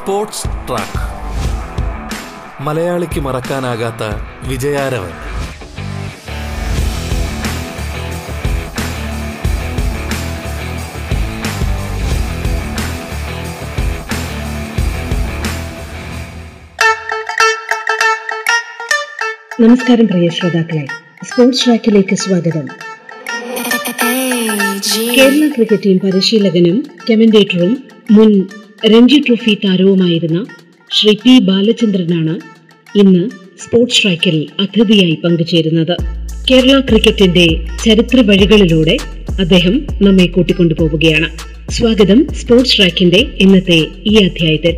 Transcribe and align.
Sports 0.00 0.44
track. 0.44 1.00
മലയാളിക്ക് 2.62 3.20
മറക്കാനാകാത്ത 3.20 4.02
വിജയാരവൻ. 4.48 5.10
നമസ്കാരം 19.60 20.08
പ്രിയ 20.08 20.28
ശ്രോതാക്കളെ. 20.28 20.86
സ്പോർട്സ് 21.24 21.66
ട്രാക്കിലേക്ക് 21.66 22.14
സ്വാഗതം. 22.14 22.66
കേരള 25.16 25.48
ക്രിക്കറ്റ് 25.48 25.82
ടീം 25.84 25.98
പരിശീലകനും 25.98 26.82
കമന്റേറ്ററും 27.10 27.84
മുൻ 28.10 28.48
രഞ്ജി 28.86 29.22
ട്രോഫി 29.26 29.54
താരവുമായിരുന്ന 29.54 30.44
ശ്രീ 30.92 31.12
പി 31.14 31.38
ബാലചന്ദ്രനാണ് 31.38 32.40
ഇന്ന് 32.98 33.30
സ്പോർട്സ് 33.58 34.02
ട്രാക്കിൽ 34.02 34.46
അതിഥിയായി 34.60 35.18
പങ്കുചേരുന്നത്. 35.24 35.96
കേരള 36.50 36.80
ക്രിക്കറ്റിന്റെ 36.80 37.66
ചരിത്ര 37.84 38.20
വഴികളിലൂടെ 38.20 38.96
അദ്ദേഹം 39.40 39.86
നമ്മെ 40.02 40.26
കൂട്ടിക്കൊണ്ടുപോവുകയാണ്. 40.26 41.28
സ്വാഗതം 41.70 42.34
സ്പോർട്സ് 42.34 42.76
ട്രാക്കിന്റെ 42.76 43.16
ഇന്നത്തെ 43.16 43.86
ഈ 44.06 44.14
അധ്യായത്തിൽ. 44.14 44.74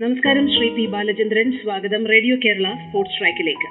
നമസ്കാരം. 0.00 0.57
പി 0.78 0.86
ബാലചന്ദ്രൻ. 0.86 1.52
സ്വാഗതം. 1.52 2.06
റേഡിയോ 2.06 2.36
കേരള 2.44 2.68
സ്പോർട്സ് 2.72 3.18
ട്രാക്കിലേക്ക് 3.20 3.68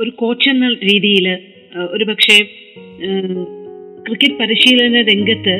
ഒരു 0.00 0.10
കോച്ച് 0.10 0.50
എന്ന 0.50 0.76
രീതിയിൽ 0.84 1.26
ഒരു 1.90 2.04
പക്ഷേ 2.04 2.36
ക്രിക്കറ്റ് 4.06 4.34
പരിശീലന 4.34 5.02
രംഗത്ത് 5.02 5.54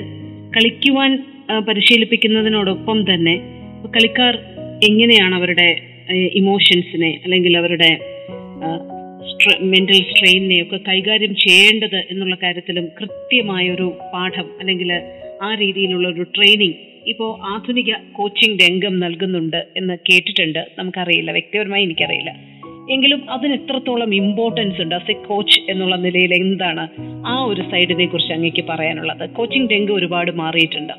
കളിക്കുവാൻ 0.56 1.10
പരിശീലിപ്പിക്കുന്നതിനോടൊപ്പം 1.68 3.14
തന്നെ 3.14 3.34
കളിക്കാർ 3.86 4.34
എങ്ങനെയാണ് 4.90 5.34
അവരുടെ 5.34 5.68
ഇമോഷൻസിനെ 6.32 7.20
അല്ലെങ്കിൽ 7.24 7.56
അവരുടെ 7.56 7.90
മെന്റൽ 9.60 10.00
സ്ട്രെയിനിനെ 10.10 10.62
ഒക്കെ 10.62 10.76
കൈകാര്യം 10.88 11.34
ചെയ്യേണ്ടത് 11.34 12.04
എന്നുള്ള 12.10 12.36
കാര്യത്തിലും 12.42 12.88
കൃത്യമായ 13.00 13.70
ഒരു 13.70 13.98
പാഠം 14.14 14.50
അല്ലെങ്കിൽ 14.60 14.92
ആ 15.42 15.54
രീതിയിലുള്ള 15.54 16.08
ഒരു 16.08 16.22
ട്രെയിനിങ് 16.36 16.93
ഇപ്പോൾ 17.06 17.38
ആധുനിക 17.42 17.92
കോച്ചിങ് 18.12 18.58
രംഗം 18.62 19.00
നൽകുന്നുണ്ട് 19.00 19.66
എന്ന് 19.76 19.94
കേട്ടിട്ടുണ്ട്. 20.10 20.66
നമുക്കറിയില്ല. 20.78 21.32
വ്യക്തിപരമായി 21.32 21.82
എനിക്കറിയില്ല. 21.82 22.30
എങ്കിലും 22.90 23.30
അതിന് 23.30 23.52
എത്രത്തോളം 23.52 24.14
ഇമ്പോർട്ടൻസ് 24.14 24.82
ഉണ്ട് 24.82 24.94
ആസ് 24.94 25.10
എ 25.10 25.14
കോച്ച് 25.14 25.60
എന്നുള്ള 25.70 25.96
നിലയിൽ 25.96 26.34
എന്താണ് 26.34 26.88
ആ 27.26 27.44
ഒരു 27.44 27.60
സൈഡിനെ 27.60 28.06
കുറിച്ച് 28.06 28.32
അങ്ങേക്ക് 28.32 28.64
പറയാനുള്ളത്? 28.68 29.30
കോച്ചിങ് 29.30 29.68
രംഗം 29.72 29.94
ഒരുപാട് 29.94 30.30
മാറിയിട്ടുണ്ട്. 30.30 30.92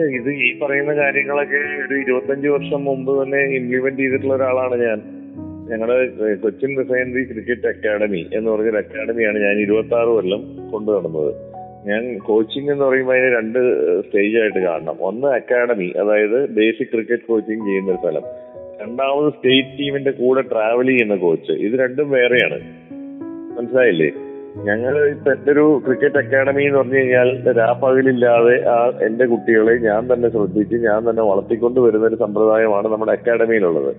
ഇത് 0.00 0.30
ഈ 0.30 0.58
പറയുന്ന 0.58 0.94
കാര്യങ്ങളൊക്കെ 0.94 1.56
ഒരു 1.56 2.00
ഇരുപത്തഞ്ച് 2.00 2.48
വർഷം 2.48 2.84
മുമ്പ് 2.84 3.24
തന്നെ 3.24 3.38
ഇംപ്ലിമെന്റ് 3.38 4.00
ചെയ്തിട്ടുള്ള 4.00 4.34
ഒരാളാണ് 4.34 4.80
ഞാൻ. 4.80 5.16
ഞങ്ങളുടെ 5.70 6.34
കൊച്ചിൻ 6.34 6.78
റിഫൈനറി 6.78 7.32
ക്രിക്കറ്റ് 7.32 7.66
അക്കാഡമി 7.66 8.26
എന്ന് 8.34 8.50
പറഞ്ഞൊരു 8.50 8.76
അക്കാഡമിയാണ് 8.76 9.38
ഞാൻ 9.38 9.58
ഇരുപത്തി 9.58 9.94
ആറ് 9.94 10.06
കൊല്ലം 10.06 10.70
കൊണ്ടു 10.70 10.92
നടന്നത് 10.92 11.45
ഞാൻ 11.86 12.18
കോച്ചിങ് 12.18 12.70
എന്ന് 12.70 12.84
പറയുമ്പോൾ 12.84 13.12
അതിന് 13.12 13.36
രണ്ട് 13.36 13.58
സ്റ്റേജ് 14.00 14.36
ആയിട്ട് 14.36 14.58
കാണണം. 14.58 14.94
ഒന്ന് 15.00 15.26
അക്കാഡമി 15.26 15.92
അതായത് 15.98 16.50
ബേസിക് 16.50 16.88
ക്രിക്കറ്റ് 16.94 17.22
കോച്ചിങ് 17.28 17.66
ചെയ്യുന്ന 17.66 17.90
ഒരു 17.90 17.98
സ്ഥലം. 17.98 18.22
രണ്ടാമത് 18.82 19.32
സ്റ്റേറ്റ് 19.32 19.78
ടീമിന്റെ 19.78 20.10
കൂടെ 20.10 20.42
ട്രാവൽ 20.42 20.86
ചെയ്യുന്ന 20.86 21.16
കോച്ച് 21.16 21.52
ഇത് 21.52 21.80
രണ്ടും 21.80 22.10
വേറെയാണ്. 22.10 22.60
മനസ്സിലായില്ലേ? 23.58 24.10
ഞങ്ങൾ 24.56 25.08
ഇപ്പൊ 25.08 25.32
എന്റെ 25.32 25.52
ഒരു 25.52 25.82
ക്രിക്കറ്റ് 25.86 26.16
അക്കാഡമി 26.16 26.62
എന്ന് 26.62 26.78
പറഞ്ഞു 26.78 26.94
കഴിഞ്ഞാൽ 26.94 27.52
രാപ്പകലില്ലാതെ 27.52 28.68
ആ 28.68 28.92
എന്റെ 29.02 29.26
കുട്ടികളെ 29.26 29.74
ഞാൻ 29.74 30.12
തന്നെ 30.12 30.28
ശ്രദ്ധിച്ച് 30.28 30.76
ഞാൻ 30.76 31.10
തന്നെ 31.10 31.22
വളർത്തിക്കൊണ്ട് 31.22 31.80
വരുന്ന 31.80 32.06
ഒരു 32.06 32.14
സമ്പ്രദായമാണ് 32.14 32.88
നമ്മുടെ 32.88 33.12
അക്കാഡമിയിലുള്ളത് 33.12 33.96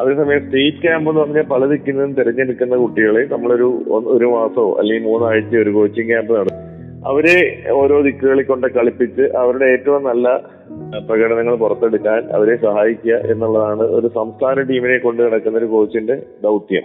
അതേസമയം 0.00 0.44
സ്റ്റേറ്റ് 0.44 0.82
ക്യാമ്പ് 0.82 1.10
എന്ന് 1.10 1.20
പറഞ്ഞാൽ 1.20 1.42
പല 1.42 1.66
തിരഞ്ഞെടുക്കുന്ന 2.12 2.76
കുട്ടികളെ 2.76 3.26
നമ്മളൊരു 3.32 3.82
ഒരു 3.88 4.24
മാസമോ 4.24 4.76
അല്ലെങ്കിൽ 4.78 5.04
മൂന്നാഴ്ച 5.04 5.56
ഒരു 5.56 5.70
കോച്ചിങ് 5.70 6.06
ക്യാമ്പ് 6.06 6.40
നടത്തും. 6.40 6.57
അവരെ 7.04 7.62
ഓരോ 7.72 8.00
ദിക്കുകളിൽ 8.00 8.42
കൊണ്ട് 8.42 8.66
കളിപ്പിച്ച് 8.66 9.22
അവരുടെ 9.22 9.64
ഏറ്റവും 9.64 10.04
നല്ല 10.04 10.36
പ്രകടനങ്ങൾ 11.08 11.54
പുറത്തെടുക്കാൻ 11.54 12.30
അവരെ 12.32 12.56
സഹായിക്കുക 12.56 13.14
എന്നുള്ളതാണ് 13.14 13.82
ഒരു 13.82 14.10
സംസ്ഥാന 14.14 14.60
ടീമിനെ 14.60 14.98
കൊണ്ട് 14.98 15.22
നടക്കുന്ന 15.22 15.58
ഒരു 15.58 15.64
കോച്ചിന്റെ 15.64 16.22
ദൗത്യം. 16.42 16.82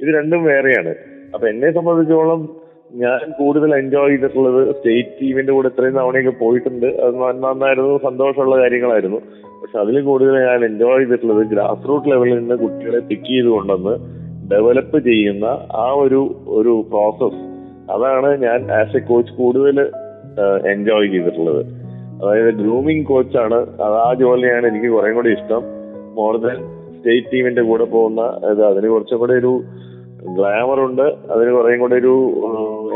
ഇത് 0.00 0.14
രണ്ടും 0.14 0.44
വേറെയാണ്. 0.44 0.94
അപ്പൊ 1.34 1.48
എന്നെ 1.48 1.70
സംബന്ധിച്ചോളം 1.70 2.56
ഞാൻ 2.94 3.32
കൂടുതൽ 3.38 3.74
എൻജോയ് 3.74 4.10
ചെയ്തിട്ടുള്ളത് 4.10 4.74
സ്റ്റേറ്റ് 4.74 5.08
ടീമിന്റെ 5.22 5.52
കൂടെ 5.52 5.68
ഇത്രയും 5.68 5.94
തവണയൊക്കെ 5.94 6.30
പോയിട്ടുണ്ട്. 6.30 6.86
അത് 6.86 7.16
നന്ന- 7.16 7.44
നന്നായിരുന്നു. 7.44 8.00
സന്തോഷമുള്ള 8.02 8.56
കാര്യങ്ങളായിരുന്നു. 8.56 9.16
പക്ഷെ 9.62 9.78
അതിൽ 9.78 10.00
കൂടുതൽ 10.00 10.38
ഞാൻ 10.38 10.64
എൻജോയ് 10.64 11.00
ചെയ്തിട്ടുള്ളത് 11.00 11.46
ഗ്രാസ് 11.46 11.88
റൂട്ട് 11.88 12.10
ലെവലിൽ 12.10 12.38
നിന്ന് 12.38 12.54
കുട്ടികളെ 12.54 12.98
പിക്ക് 12.98 13.22
ചെയ്ത് 13.22 13.46
കൊണ്ടുവന്ന് 13.46 14.18
ഡെവലപ്പ് 14.50 15.04
ചെയ്യുന്ന 15.04 15.44
ആ 15.72 15.92
ഒരു 15.96 16.36
ഒരു 16.48 16.86
പ്രോസസ് 16.88 17.57
അതാണ് 17.92 18.30
ഞാൻ 18.44 18.58
ആസ് 18.78 18.96
എ 18.96 19.00
കോച്ച് 19.08 19.32
കൂടുതൽ 19.40 19.78
എൻജോയ് 20.72 21.08
ചെയ്തിട്ടുള്ളത്. 21.12 21.62
അതായത് 22.20 22.50
ഗ്രൂമിങ് 22.60 23.04
കോച്ചാണ് 23.10 23.58
അത് 23.86 23.96
ആ 24.06 24.08
ജോലിയാണ് 24.22 24.66
എനിക്ക് 24.70 24.88
കുറേ 24.94 25.10
കൂടി 25.16 25.30
ഇഷ്ടം. 25.36 25.62
മോർ 26.18 26.36
ദാൻ 26.44 26.58
സ്റ്റേറ്റ് 26.96 27.32
ടീമിന്റെ 27.32 27.62
കൂടെ 27.62 27.84
പോകുന്ന 27.94 28.22
ഇത് 28.52 28.62
അതിന് 28.70 28.88
കുറച്ചും 28.94 29.18
കൂടെ 29.18 29.34
ഒരു 29.42 29.52
ഗ്ലാമർ 30.36 30.78
ഉണ്ട്. 30.86 31.06
അതിന് 31.34 31.50
കുറേ 31.56 31.76
കൂടെ 31.82 31.96
ഒരു 32.02 32.14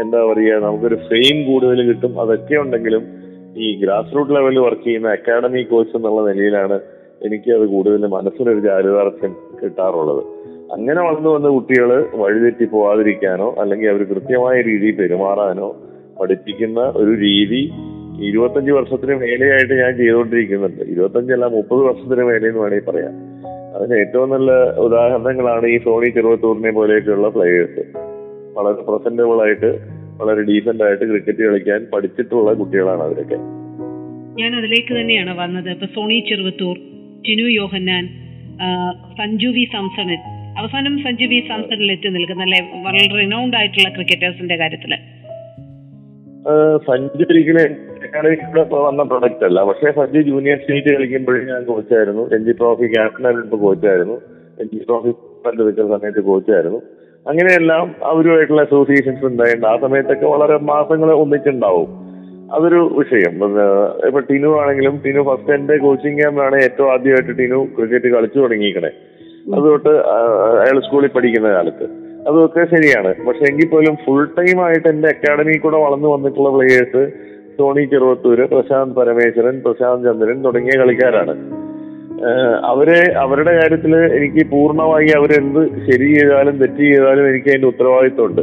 എന്താ 0.03 0.21
പറയുക 0.31 0.59
നമുക്കൊരു 0.65 0.99
ഫെയിം 1.09 1.37
കൂടുതൽ 1.51 1.81
കിട്ടും. 1.91 2.13
അതൊക്കെ 2.21 2.57
ഉണ്ടെങ്കിലും 2.63 3.05
ഈ 3.65 3.69
ഗ്രാസ് 3.83 4.15
റൂട്ട് 4.17 4.33
ലെവലിൽ 4.37 4.61
വർക്ക് 4.67 4.85
ചെയ്യുന്ന 4.85 5.09
അക്കാഡമി 5.17 5.63
കോച്ച് 5.73 5.97
എന്നുള്ള 5.97 6.21
നിലയിലാണ് 6.31 6.77
എനിക്ക് 7.27 7.51
അത് 7.57 7.65
കൂടുതൽ 7.73 8.07
മനസ്സിനൊരു 8.17 8.61
ചാരിതാർത്ഥ്യം 8.61 9.33
കിട്ടാറുള്ളത്. 9.63 10.23
അങ്ങനെ 10.71 11.01
വളർന്നു 11.01 11.31
വന്ന 11.31 11.49
കുട്ടികൾ 11.49 11.91
വഴിതെറ്റി 12.15 12.65
പോവാതിരിക്കാനോ 12.65 13.55
അല്ലെങ്കിൽ 13.61 13.89
അവർ 13.89 14.03
കൃത്യമായ 14.05 14.61
രീതിയിൽ 14.61 14.97
പെരുമാറാനോ 14.97 15.77
പഠിപ്പിക്കുന്ന 16.21 16.81
ഒരു 16.81 17.11
രീതി 17.11 17.71
ഇരുപത്തഞ്ച് 18.29 18.73
വർഷത്തിന് 18.73 19.15
മേലെയായിട്ട് 19.15 19.75
ഞാൻ 19.75 19.97
ചെയ്തുകൊണ്ടിരിക്കുന്നുണ്ട്. 19.97 20.83
ഇരുപത്തഞ്ചല്ല 20.83 21.47
മുപ്പത് 21.47 21.81
വർഷത്തിന് 21.81 22.25
മേലെ 22.25 22.49
എന്ന് 22.49 22.61
വേണമെങ്കിൽ 22.61 22.91
പറയാം. 22.91 23.15
അതിന് 23.77 23.95
ഏറ്റവും 24.01 24.31
നല്ല 24.31 24.51
ഉദാഹരണങ്ങളാണ് 24.79 25.67
ഈ 25.67 25.79
സോണി 25.79 26.09
ചെറുവത്തൂറിനെ 26.09 26.71
പോലെയൊക്കെയുള്ള 26.71 27.29
പ്ലേയേഴ്സ് 27.29 27.85
വളരെ 28.57 28.83
പ്രസന്റബിൾ 28.83 29.43
ആയിട്ട് 29.43 29.71
വളരെ 30.17 30.43
ഡീസന്റ് 30.43 30.85
ആയിട്ട് 30.85 31.05
ക്രിക്കറ്റ് 31.05 31.43
കളിക്കാൻ 31.43 31.87
പഠിച്ചിട്ടുള്ള 31.95 32.53
കുട്ടികളാണ് 32.53 33.03
അവരൊക്കെ. 33.03 33.39
ഞാൻ 34.41 34.57
അതിലേക്ക് 34.57 35.01
തന്നെയാണ് 35.01 35.39
വന്നത്. 35.39 35.71
ഇപ്പൊ 35.71 35.87
സോണി 35.87 36.25
ചെറുവത്തൂർ 36.29 36.77
ടിനു 37.29 37.49
യോഹന്നാൻ 37.49 38.09
സഞ്ജു 39.19 39.49
വി 39.49 39.65
സാംസണൻ 39.73 40.42
അവസാനം 40.63 40.99
സഞ്ജു 41.03 41.27
വി 41.27 41.39
സാംസണിൽ 41.49 41.93
എത്തി 41.93 42.09
നിൽക്കുന്ന 42.09 42.43
അല്ലെ? 42.43 42.61
വളരെ 42.85 43.21
റിനൗണ്ട് 43.21 43.57
ആയിട്ടുള്ള 43.57 43.89
ക്രിക്കറ്റേഴ്സിന്റെ 43.95 44.57
കാര്യത്തിൽ. 44.57 44.93
സഞ്ജു 46.87 47.25
ഒരിക്കലും 47.31 47.63
അക്കാഡമിക്കൂടെ 48.03 48.63
വന്ന 48.75 49.03
പ്രൊഡക്റ്റ് 49.03 49.45
അല്ല. 49.45 49.63
പക്ഷേ 49.63 49.91
സഞ്ജു 49.91 50.21
ജൂനിയർ 50.21 50.59
സ്റ്റേറ്റ് 50.59 50.93
കളിക്കുമ്പോഴേ 50.97 51.41
ഞാൻ 51.45 51.65
കോച്ചായിരുന്നു. 51.65 52.31
രഞ്ജി 52.31 52.53
ട്രോഫി 52.53 52.87
ക്യാപ്റ്റനായിരുന്നു 52.87 53.57
കോച്ചായിരുന്നു. 53.57 54.17
രഞ്ജി 54.61 54.79
ട്രോഫി 54.79 55.11
പങ്കെടുക്കുന്ന 55.47 55.99
സമയത്ത് 55.99 56.21
കോച്ചായിരുന്നു. 56.21 56.83
അങ്ങനെയെല്ലാം 57.29 57.95
അവരുമായിട്ടുള്ള 58.03 58.63
അസോസിയേഷൻസ് 58.63 59.25
ഉണ്ടായിട്ടുണ്ട്. 59.25 59.67
ആ 59.67 59.79
സമയത്തൊക്കെ 59.83 60.27
വളരെ 60.27 60.59
മാസങ്ങൾ 60.59 61.13
ഒന്നിച്ചുണ്ടാവും. 61.13 61.89
അതൊരു 62.55 62.81
വിഷയം. 62.99 63.35
ഇപ്പൊ 64.07 64.21
ടിനു 64.21 64.51
ആണെങ്കിലും 64.63 65.03
ടിനു 65.07 65.23
ഫസ്റ്റ് 65.23 65.53
എന്റെ 65.53 65.77
കോച്ചിങ് 65.77 66.19
ക്യാമ്പിലാണ് 66.19 66.57
ഏറ്റവും 66.63 66.93
ആദ്യമായിട്ട് 66.93 67.39
ടിനു 67.39 67.69
ക്രിക്കറ്റ് 67.77 68.15
കളിച്ചു 68.15 68.39
തുടങ്ങിയിരിക്കണേ. 68.39 68.91
അത് 69.55 69.65
തൊട്ട് 69.65 69.93
അയാൾ 70.63 70.81
സ്കൂളിൽ 70.81 71.09
പഠിക്കുന്ന 71.09 71.49
കാലത്ത്. 71.49 71.85
അതൊക്കെ 72.29 72.77
ശരിയാണ്. 72.77 73.27
പക്ഷെ 73.27 73.45
എങ്കിൽ 73.51 73.69
പോലും 73.69 73.97
ഫുൾ 74.05 74.25
ടൈം 74.39 74.65
ആയിട്ട് 74.65 74.89
എന്റെ 74.89 75.09
അക്കാഡമി 75.09 75.57
കൂടെ 75.57 75.77
വളർന്നു 75.77 76.09
വന്നിട്ടുള്ള 76.09 76.51
പ്ലേയേഴ്സ് 76.51 77.03
സോണി 77.59 77.85
ചെറുവത്തൂര് 77.85 78.49
പ്രശാന്ത് 78.49 78.95
പരമേശ്വരൻ 78.95 79.61
പ്രശാന്ത് 79.61 80.05
ചന്ദ്രൻ 80.09 80.45
തുടങ്ങിയ 80.45 80.79
കളിക്കാരാണ്. 80.79 81.35
അവരെ 82.65 83.13
അവരുടെ 83.19 83.53
കാര്യത്തിൽ 83.53 83.97
എനിക്ക് 83.97 84.47
പൂർണമായി 84.51 85.09
അവരെന്ത് 85.17 85.63
ശരി 85.87 86.09
ചെയ്താലും 86.15 86.59
തെറ്റ് 86.59 86.83
ചെയ്താലും 86.83 87.29
എനിക്ക് 87.31 87.49
അതിന്റെ 87.49 87.67
ഉത്തരവാദിത്വമുണ്ട്. 87.67 88.43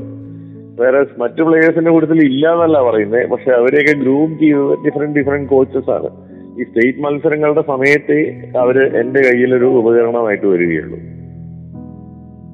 വേറെ 0.82 1.06
മറ്റു 1.18 1.42
പ്ലേയേഴ്സിന്റെ 1.44 1.92
കൂട്ടത്തിൽ 1.92 2.20
ഇല്ല 2.24 2.54
എന്നല്ല 2.54 2.82
പറയുന്നത് 2.82 3.30
പക്ഷെ 3.30 3.52
അവരെയൊക്കെ 3.52 3.94
ഗ്രൂം 4.02 4.40
ചെയ്തത് 4.40 4.76
ഡിഫറെന്റ് 4.86 5.20
ഡിഫറെന്റ് 5.20 5.50
കോച്ചസ് 5.50 5.90
ആണ്. 5.90 6.10
ഈ 6.60 6.66
സ്റ്റേറ്റ് 6.70 7.04
മത്സരങ്ങളുടെ 7.06 7.64
സമയത്തെ 7.72 8.20
അവർ 8.64 8.78
എന്റെ 9.02 9.22
കയ്യിലൊരു 9.28 9.68
ഉപകരണമായിട്ട് 9.82 10.48
വരികയുള്ളൂ. 10.54 10.98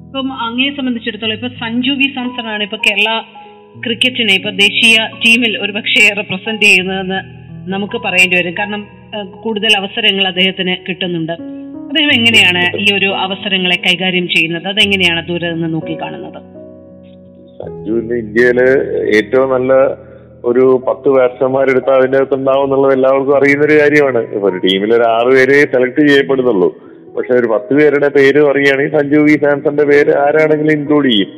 ഇപ്പം 0.08 0.28
അങ്ങയെ 0.46 0.70
സംബന്ധിച്ചിടത്തോളം 0.76 1.34
ഇപ്പൊ 1.38 1.48
സഞ്ജു 1.62 1.94
വി 2.00 2.08
സാംസൺ 2.16 2.46
ആണ് 2.54 2.62
ഇപ്പൊ 2.62 2.78
കേരള 2.86 3.10
ക്രിക്കറ്റിനെ 3.84 4.34
ഇപ്പൊ 4.34 4.50
ദേശീയ 4.64 4.98
ടീമിൽ 5.24 5.52
ഒരുപക്ഷെ 5.62 6.04
റെപ്രസെന്റ് 6.18 6.64
ചെയ്യുന്നതെന്ന് 6.66 7.20
നമുക്ക് 7.74 7.98
പറയേണ്ടി 8.06 8.36
വരും. 8.36 8.54
കാരണം 8.58 8.82
കൂടുതൽ 9.44 9.72
അവസരങ്ങൾ 9.80 10.24
അദ്ദേഹത്തിന് 10.30 10.74
കിട്ടുന്നുണ്ട്. 10.88 11.34
അദ്ദേഹം 11.88 12.12
എങ്ങനെയാണ് 12.18 12.62
ഈ 12.82 12.86
ഒരു 12.98 13.08
അവസരങ്ങളെ 13.24 13.76
കൈകാര്യം 13.86 14.28
ചെയ്യുന്നത്? 14.34 14.66
അതെങ്ങനെയാണ് 14.68 15.20
ദൂരെ 15.28 15.48
നിന്ന് 15.54 15.68
നോക്കി 15.74 15.94
കാണുന്നത് 16.02 16.40
സഞ്ജുവിന്റെ 17.60 18.16
ഇന്ത്യയിലെ 18.22 18.68
ഏറ്റവും 19.18 19.50
നല്ല 19.56 19.72
ഒരു 20.46 20.64
പത്ത് 20.88 21.08
ബാറ്റ്സ്മാരെടുത്ത് 21.08 21.90
അതിന്റെ 21.90 22.18
അകത്ത് 22.18 22.34
ഉണ്ടാവും 22.34 22.64
എന്നുള്ളത് 22.64 22.92
എല്ലാവർക്കും 22.92 23.36
അറിയുന്ന 23.36 23.64
ഒരു 23.64 23.76
കാര്യമാണ്. 23.80 24.20
ഇപ്പൊ 24.34 24.48
ഒരു 24.50 24.58
ടീമിൽ 24.66 24.90
ഒരു 24.94 25.06
ആറ് 25.14 25.30
പേരെ 25.36 25.58
സെലക്ട് 25.74 26.00
ചെയ്യപ്പെടുന്നുള്ളൂ. 26.08 26.68
പക്ഷെ 27.16 27.32
ഒരു 27.34 27.48
പത്ത് 27.52 27.72
പേരുടെ 27.74 28.08
പേര് 28.16 28.40
പറയുകയാണെങ്കിൽ 28.42 28.94
സഞ്ജു 28.98 29.20
വി 29.26 29.34
സാംസന്റെ 29.44 29.84
പേര് 29.84 30.12
ആരാണെങ്കിലും 30.24 30.72
ഇൻക്ലൂഡ് 30.72 31.08
ചെയ്യും. 31.10 31.30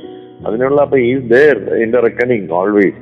അതിനുള്ള 0.46 0.80
അപ്പൊ 0.80 0.98
is 0.98 1.24
there 1.34 1.58
in 1.82 1.90
the 1.90 2.02
reckoning 2.06 2.48
always 2.50 2.98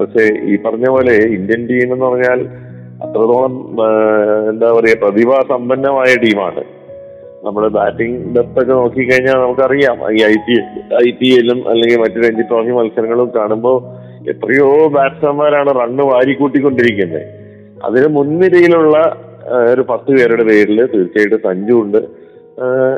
പക്ഷേ 0.00 0.24
ഈ 0.50 0.56
പറഞ്ഞ 0.64 0.86
പോലെ 0.88 1.14
ഇന്ത്യൻ 1.36 1.62
ടീം 1.66 1.92
എന്ന് 1.94 2.06
പറഞ്ഞാൽ 2.06 2.40
അത്രത്തോളം 3.04 3.54
എന്താ 4.50 4.66
എന്താ 4.72 4.96
പ്രതിഭാ 5.02 5.36
സമ്പന്നമായ 5.48 6.10
ടീമാണ് 6.24 6.62
നമ്മുടെ 7.46 7.68
ബാറ്റിംഗ് 7.68 8.18
ഡെപ്ത് 8.36 8.58
ഒക്കെ 8.62 8.72
നോക്കിക്കഴിഞ്ഞാൽ 8.72 9.36
നമുക്കറിയാം. 9.42 9.98
ഈ 10.16 10.18
ഐ 10.32 10.34
പി 10.46 10.54
ഐ 11.04 11.10
പി 11.20 11.28
എല്ലും 11.38 11.58
അല്ലെങ്കിൽ 11.68 11.98
മറ്റു 11.98 12.18
രഞ്ജി 12.26 12.42
ട്രോഫി 12.42 12.72
മത്സരങ്ങളും 12.78 13.28
കാണുമ്പോൾ 13.36 13.76
എത്രയോ 14.32 14.68
ബാറ്റ്സ്മാൻമാരാണ് 14.96 15.70
റണ്ണ് 15.80 16.04
വാരിക്കൂട്ടിക്കൊണ്ടിരിക്കുന്നത്. 16.12 17.24
അതിന് 17.86 18.08
മുൻനിരയിലുള്ള 18.16 18.96
ഒരു 19.72 19.82
പത്ത് 19.90 20.10
പേരുടെ 20.18 20.44
പേരിൽ 20.50 20.78
തീർച്ചയായിട്ടും 20.94 21.40
സഞ്ജു 21.48 21.74
ഉണ്ട് 21.84 21.98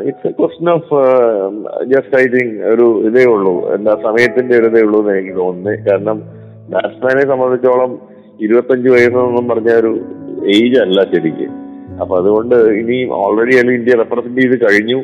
it's 0.08 0.28
a 0.28 0.32
question 0.38 0.68
of 0.74 0.98
just 1.92 2.16
I 2.20 2.24
think 2.34 2.58
ഒരു 2.72 2.86
ഇതേ 3.08 3.24
ഉള്ളൂ. 3.34 3.54
എന്താ 3.76 3.94
സമയത്തിന്റെ 4.06 4.54
ഒരു 4.58 4.66
ഇതേ 4.70 4.82
ഉള്ളൂ 4.86 4.98
എന്ന് 5.02 5.12
എനിക്ക് 5.12 5.36
തോന്നുന്നത്. 5.36 5.78
കാരണം 5.88 6.18
ബാറ്റ്സ്മാനെ 6.72 7.24
സംബന്ധിച്ചോളം 7.32 7.92
ഇരുപത്തഞ്ച് 8.46 8.88
വയസ്സെന്നും 8.94 9.48
പറഞ്ഞ 9.48 9.70
ഒരു 9.82 9.92
ഏജ് 10.56 10.78
അല്ല 10.84 10.98
ശരിക്ക്. 11.14 11.48
അപ്പൊ 12.02 12.14
അതുകൊണ്ട് 12.20 12.54
ഇനിയും 12.80 13.10
ഓൾറെഡി 13.22 13.54
അയാൾ 13.56 13.70
ഇന്ത്യ 13.78 13.96
റെപ്രസെന്റ് 14.02 14.40
ചെയ്ത് 14.42 14.56
കഴിഞ്ഞു. 14.64 14.98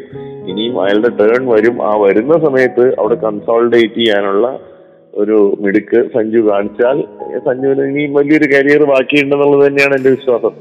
ഇനിയും 0.50 0.76
അയാളുടെ 0.82 1.10
ടേൺ 1.20 1.42
വരും. 1.54 1.76
ആ 1.88 1.92
വരുന്ന 2.04 2.34
സമയത്ത് 2.46 2.84
അവിടെ 2.98 3.16
കൺസോൾഡേറ്റ് 3.24 3.98
ചെയ്യാനുള്ള 4.00 4.46
ഒരു 5.16 5.56
മിടുക്ക് 5.60 6.08
സഞ്ജു 6.14 6.38
കാണിച്ചാൽ 6.38 7.00
സഞ്ജുവിന് 7.38 7.82
ഇനിയും 7.82 8.12
വലിയൊരു 8.14 8.54
കരിയർ 8.54 8.84
ബാക്കിയുണ്ടെന്നുള്ളത് 8.84 9.66
തന്നെയാണ് 9.66 9.94
എന്റെ 9.94 10.10
വിശ്വാസം. 10.10 10.54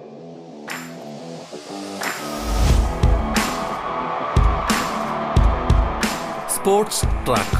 Sports 6.55 7.05
track. 7.25 7.59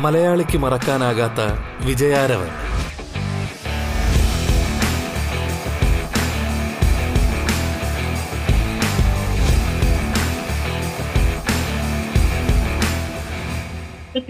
മലയാളിക്ക് 0.00 0.58
മറക്കാനാകാത്ത 0.58 1.40
വിജയാരവൻ. 1.86 2.71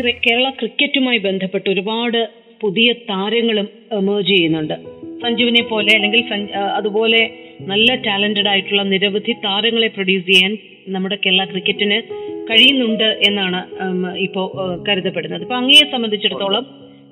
ക്രി- 0.00 0.14
കേരള 0.26 0.50
ക്രിക്കറ്റുമായി 0.50 1.18
ബന്ധപ്പെട്ട് 1.18 1.70
ഒരുപാട് 1.70 2.28
പുതിയ 2.60 2.92
താരങ്ങളും 2.92 3.68
എമേർജ് 3.92 4.28
ചെയ്യുന്നുണ്ട്. 4.28 4.74
സഞ്ജുവിനെ 5.22 5.62
പോലെ 5.62 5.94
അല്ലെങ്കിൽ 5.94 6.26
അതുപോലെ 6.54 7.30
നല്ല 7.60 7.94
ടാലന്റഡ് 7.94 8.48
ആയിട്ടുള്ള 8.48 8.82
നിരവധി 8.82 9.32
താരങ്ങളെ 9.32 9.88
പ്രൊഡ്യൂസ് 9.88 10.26
ചെയ്യാൻ 10.26 10.58
നമ്മുടെ 10.88 11.18
കേരള 11.26 11.44
ക്രിക്കറ്റിന് 11.44 12.02
കഴിയുന്നുണ്ട് 12.50 13.04
എന്നാണ് 13.04 13.64
ഇപ്പോൾ 13.64 14.16
ഇപ്പോ 14.16 14.84
കരുതപ്പെടുന്നത്. 14.88 15.42
ഇപ്പൊ 15.42 15.54
അങ്ങയെ 15.54 15.92
സംബന്ധിച്ചിടത്തോളം 15.92 16.66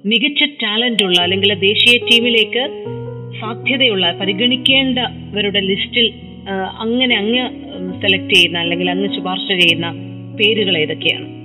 മികച്ച 0.06 0.44
ടാലന്റ് 0.62 1.02
ഉള്ള 1.02 1.20
അല്ലെങ്കിൽ 1.20 1.54
ദേശീയ 1.54 1.98
ടീമിലേക്ക് 1.98 2.84
സാധ്യതയുള്ള 3.40 4.12
പരിഗണിക്കേണ്ടവരുടെ 4.12 5.60
ലിസ്റ്റിൽ 5.60 6.12
അങ്ങനെ 6.78 7.16
അങ്ങ് 7.16 7.50
സെലക്ട് 8.00 8.34
ചെയ്യുന്ന 8.34 8.58
അല്ലെങ്കിൽ 8.58 8.90
അങ്ങ് 8.90 9.16
ശുപാർശ 9.16 9.60
ചെയ്യുന്ന 9.60 9.92
പേരുകൾ 10.36 10.78
ഏതൊക്കെയാണ്? 10.78 11.39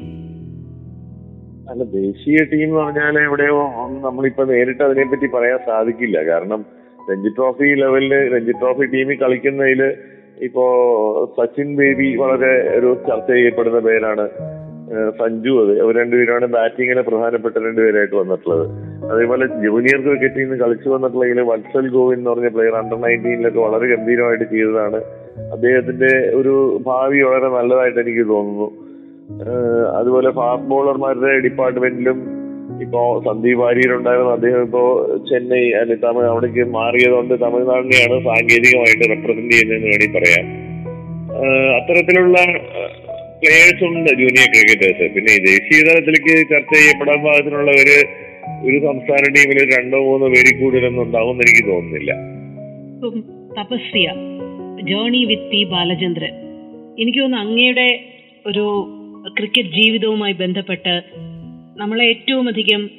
അല്ല 1.75 1.83
ദേശീയ 1.83 2.37
ടീം 2.43 2.63
എന്ന് 2.63 2.79
പറഞ്ഞാൽ 2.79 3.23
എവിടെയോ 3.23 3.69
നമ്മളിപ്പോ 4.03 4.43
നേരിട്ട് 4.43 4.83
അതിനെപ്പറ്റി 4.83 5.27
പറയാൻ 5.27 5.57
സാധിക്കില്ല. 5.57 6.23
കാരണം 6.23 6.65
രഞ്ജി 7.11 7.29
ട്രോഫി 7.29 7.63
ലെവലിൽ 7.63 8.33
രഞ്ജി 8.33 8.51
ട്രോഫി 8.51 8.85
ടീമിൽ 8.85 9.15
കളിക്കുന്നതിൽ 9.15 9.93
ഇപ്പോ 10.41 10.65
സച്ചിൻ 11.37 11.75
ബേബി 11.75 12.15
വളരെ 12.15 12.79
ഒരു 12.79 12.97
ചർച്ച 13.09 13.31
ചെയ്യപ്പെടുന്ന 13.31 13.79
പേരാണ്. 13.79 14.29
സഞ്ജു 15.09 15.65
അത്. 15.65 15.81
അവർ 15.81 15.95
രണ്ടുപേരാണ് 15.95 16.45
ബാറ്റിങ്ങിന് 16.45 17.01
പ്രധാനപ്പെട്ട 17.01 17.57
രണ്ടുപേരായിട്ട് 17.57 18.15
വന്നിട്ടുള്ളത്. 18.15 18.65
അതേപോലെ 19.11 19.45
ജൂനിയർ 19.47 20.01
ക്രിക്കറ്റിൽ 20.01 20.41
നിന്ന് 20.41 20.55
കളിച്ചു 20.55 20.89
വന്നിട്ടുള്ളതിൽ 20.89 21.41
വത്സൽ 21.41 21.89
ഗോവിന്ദ് 21.89 22.19
എന്ന് 22.19 22.29
പറഞ്ഞ 22.29 22.47
പ്ലെയർ 22.47 22.75
അണ്ടർ 22.75 23.01
നയന്റീനിലൊക്കെ 23.01 23.59
വളരെ 23.59 23.95
ഗംഭീരമായിട്ട് 23.95 24.43
ചെയ്തതാണ്. 24.43 25.01
അദ്ദേഹത്തിന്റെ 25.51 26.31
ഒരു 26.35 26.79
ഭാവി 26.85 27.21
വളരെ 27.21 27.49
നല്ലതായിട്ട് 27.49 27.99
എനിക്ക് 27.99 28.27
തോന്നുന്നു. 28.27 28.84
അതുപോലെ 29.99 30.29
ഫാസ്റ്റ് 30.31 30.67
ബോളർമാരുടെ 30.67 31.31
ഡിപ്പാർട്ട്മെന്റിലും 31.45 32.17
ഇപ്പോ 32.81 33.01
സന്ദീപ് 33.25 33.59
വാര്യർ 33.59 33.91
ഉണ്ടായിരുന്നു 33.97 34.31
അദ്ദേഹം 34.31 34.61
ഇപ്പോ 34.61 34.81
ചെന്നൈ 35.29 35.63
അല്ലെങ്കിൽ 35.79 36.03
തമിഴ് 36.05 36.27
അവിടേക്ക് 36.31 36.63
മാറിയതുകൊണ്ട് 36.69 37.33
തമിഴ്നാടിനെയാണ് 37.41 38.17
സാങ്കേതികമായിട്ട് 38.27 39.05
റെപ്രസെന്റ് 39.11 39.53
ചെയ്യുന്നതെന്ന് 39.53 39.87
വേണമെങ്കിൽ 39.87 40.13
പറയാം. 40.17 40.45
അത്തരത്തിലുള്ള 41.77 42.37
പ്ലേയേഴ്സ് 43.41 43.83
ഉണ്ട് 43.83 44.09
ജൂനിയർ 44.21 44.47
ക്രിക്കറ്റേഴ്സ് 44.53 45.07
പിന്നെ 45.15 45.33
ദേശീയ 45.47 45.79
തലത്തിലേക്ക് 45.87 46.33
ചർച്ച 46.53 46.71
ചെയ്യപ്പെടാൻ 46.73 47.19
പാകത്തിനുള്ള 47.23 47.71
ഒരു 47.71 47.97
ഒരു 48.67 48.77
സംസ്ഥാന 48.87 49.23
ടീമിൽ 49.35 49.59
രണ്ടോ 49.75 49.97
മൂന്നോ 50.07 50.27
പേര് 50.27 50.51
കൂടുതലൊന്നും 50.59 51.03
ഉണ്ടാവും 51.03 51.37
എനിക്ക് 51.41 51.63
തോന്നുന്നില്ല. 51.71 52.11
Tapasya 53.57 54.07
journey 54.89 55.25
with 55.25 55.61
Balachandran. 55.73 56.33
എനിക്ക് 56.99 57.19
തോന്നുന്നു 57.19 57.43
അങ്ങയുടെ 57.45 57.87
ഒരു 58.45 58.65
ക്രിക്കറ്റ് 59.29 59.69
ജീവിതവുമായി 59.69 60.33
ബന്ധപ്പെട്ട് 60.33 61.03
നമ്മളെ 61.77 62.05
ഏറ്റവും 62.05 62.47
അധികം 62.47 62.89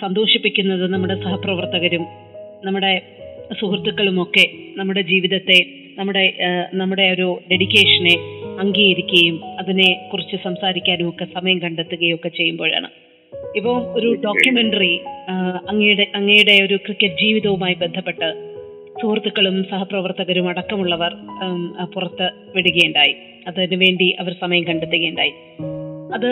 സന്തോഷിപ്പിക്കുന്നത് 0.00 0.92
നമ്മുടെ 0.92 1.14
സഹപ്രവർത്തകരും 1.14 2.06
നമ്മുടെ 2.64 3.02
സുഹൃത്തുക്കളുമൊക്കെ 3.60 4.44
നമ്മുടെ 4.76 5.02
ജീവിതത്തെ 5.02 5.66
നമ്മുടെ 5.98 6.34
നമ്മുടെ 6.74 7.10
ഒരു 7.10 7.40
ഡെഡിക്കേഷനെ 7.50 8.14
അംഗീകരിക്കുകയും 8.60 9.44
അതിനെ 9.44 10.10
കുറിച്ച് 10.12 10.36
സംസാരിക്കാനും 10.44 11.08
ഒക്കെ 11.08 11.24
സമയം 11.24 11.58
കണ്ടെത്തുകയും 11.58 12.14
ഒക്കെ 12.14 12.28
ചെയ്യുമ്പോഴാണ്. 12.28 12.88
ഇപ്പോൾ 13.56 13.98
ഒരു 13.98 14.12
ഡോക്യുമെന്ററി 14.24 14.96
അങ്ങയുടെ 15.68 16.06
അങ്ങയുടെ 16.14 16.64
ഒരു 16.64 16.76
ക്രിക്കറ്റ് 16.76 17.14
ജീവിതവുമായി 17.14 17.74
ബന്ധപ്പെട്ട് 17.74 18.28
സുഹൃത്തുക്കളും 19.02 19.64
സഹപ്രവർത്തകരും 19.70 20.48
അടക്കമുള്ളവർ 20.48 21.14
പുറത്ത് 21.94 22.30
വിടുകയുണ്ടായി. 22.56 23.14
അതിനുവേണ്ടി 23.46 24.10
അവർ 24.20 24.36
സമയം 24.40 24.64
കണ്ടെത്തുകയുണ്ടായി. 24.64 25.32
അത് 26.14 26.30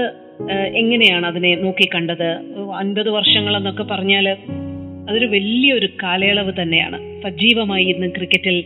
എങ്ങനെയാണ് 0.81 1.27
അതിനെ 1.27 1.55
നോക്കിക്കണ്ടത് 1.55 2.29
അൻപത് 2.81 3.11
വർഷങ്ങൾ 3.11 3.57
എന്നൊക്കെ 3.57 3.83
പറഞ്ഞാൽ 3.83 4.37
അതൊരു 5.09 5.27
വലിയൊരു 5.27 5.89
കാലയളവ് 6.03 6.53
തന്നെയാണ്. 6.63 7.21
സജീവമായി 7.23 7.85
ഇന്ന് 7.85 8.07
ക്രിക്കറ്റിൽ 8.07 8.65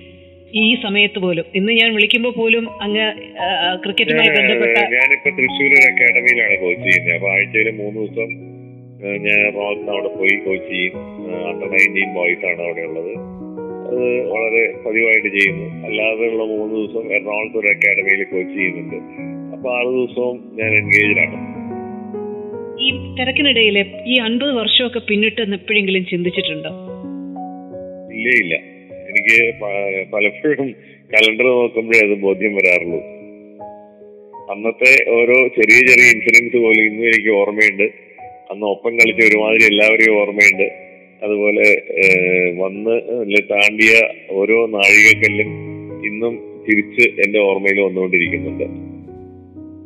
ഈ 0.55 0.75
സമയത്ത് 0.83 1.19
പോലും. 1.19 1.45
ഇന്ന് 1.55 1.73
ഞാൻ 1.73 1.95
വിളിക്കുമ്പോൾ 1.95 2.33
പോലും 2.37 2.83
അങ്ങ് 2.83 3.07
ക്രിക്കറ്റുമായി 3.85 4.29
ബന്ധപ്പെട്ട 4.29 4.79
ഞാനിപ്പോ 4.79 5.31
തൃശ്ശൂർ 5.31 5.73
ഒരു 5.79 5.89
അക്കാഡമിയിലാണ് 5.93 6.61
കോച്ച് 6.61 6.85
ചെയ്യുന്നത്. 6.85 7.15
അപ്പൊ 7.15 7.29
ആഴ്ചയിൽ 7.31 7.71
മൂന്ന് 7.71 8.01
ദിവസം 8.01 8.31
ഞാൻ 9.25 9.39
എറണാകുളത്ത് 9.47 9.91
അവിടെ 9.91 10.09
പോയി 10.19 10.37
കോച്ച് 10.37 10.71
ചെയ്യും. 10.71 10.95
അണ്ടർ 11.51 11.69
നയന്റീൻ 11.75 12.15
ബോയ്സ് 12.15 12.47
ആണ് 12.47 12.63
അവിടെ 12.63 12.81
ഉള്ളത്. 12.81 13.13
അത് 13.89 14.31
വളരെ 14.33 14.63
പതിവായിട്ട് 14.87 15.29
ചെയ്യുന്നു. 15.29 15.87
അല്ലാതെ 15.89 16.27
ഉള്ള 16.33 16.43
മൂന്ന് 16.55 16.75
ദിവസം 16.77 17.15
എറണാകുളത്ത് 17.17 17.59
ഒരു 17.59 17.67
അക്കാഡമിയിൽ 17.75 18.25
കോച്ച് 18.25 18.55
ചെയ്യുന്നുണ്ട്. 18.59 18.99
അപ്പൊ 19.59 19.71
ആറ് 19.77 19.87
ദിവസവും 19.87 20.37
ഞാൻ 20.59 20.73
എൻഗേജ്ഡ് 20.73 21.23
ഈ 22.85 22.89
തിരക്കിനിടയിലെ 23.15 23.81
ഈ 24.07 24.15
അൻപത് 24.19 24.53
വർഷമൊക്കെ 24.57 24.99
പിന്നിട്ട് 24.99 25.41
എപ്പോഴെങ്കിലും 25.41 26.07
ചിന്തിച്ചിട്ടുണ്ടോ? 26.07 26.71
ഇല്ല 28.17 28.29
ഇല്ല. 28.43 28.55
എനിക്ക് 29.11 29.55
പലപ്പോഴും 30.13 30.69
കലണ്ടർ 31.15 31.45
നോക്കുമ്പോഴേ 31.45 32.09
അത് 32.09 32.15
ബോധ്യം 32.19 32.55
വരാറുള്ളൂ. 32.55 33.01
അന്നത്തെ 34.53 34.93
ഓരോ 35.11 35.37
ചെറിയ 35.49 35.79
ചെറിയ 35.91 36.07
ഇൻസിഡൻസ് 36.15 36.57
പോലും 36.57 36.85
ഇന്നും 36.85 37.09
എനിക്ക് 37.09 37.31
ഓർമ്മയുണ്ട്. 37.31 37.87
അന്ന് 38.53 38.67
ഒപ്പം 38.67 38.93
കളിച്ച 38.95 39.21
ഒരുമാതിരി 39.29 39.65
എല്ലാവരെയും 39.65 40.21
ഓർമ്മയുണ്ട്. 40.21 40.69
അതുപോലെ 41.23 41.67
വന്ന് 42.63 42.95
താണ്ടിയ 43.51 43.95
ഓരോ 44.31 44.67
നാഴികക്കല്ലും 44.77 45.51
ഇന്നും 46.11 46.35
തിരിച്ച് 46.69 47.09
എന്റെ 47.25 47.39
ഓർമ്മയിൽ 47.39 47.81
വന്നുകൊണ്ടിരിക്കുന്നുണ്ട്. 47.81 48.88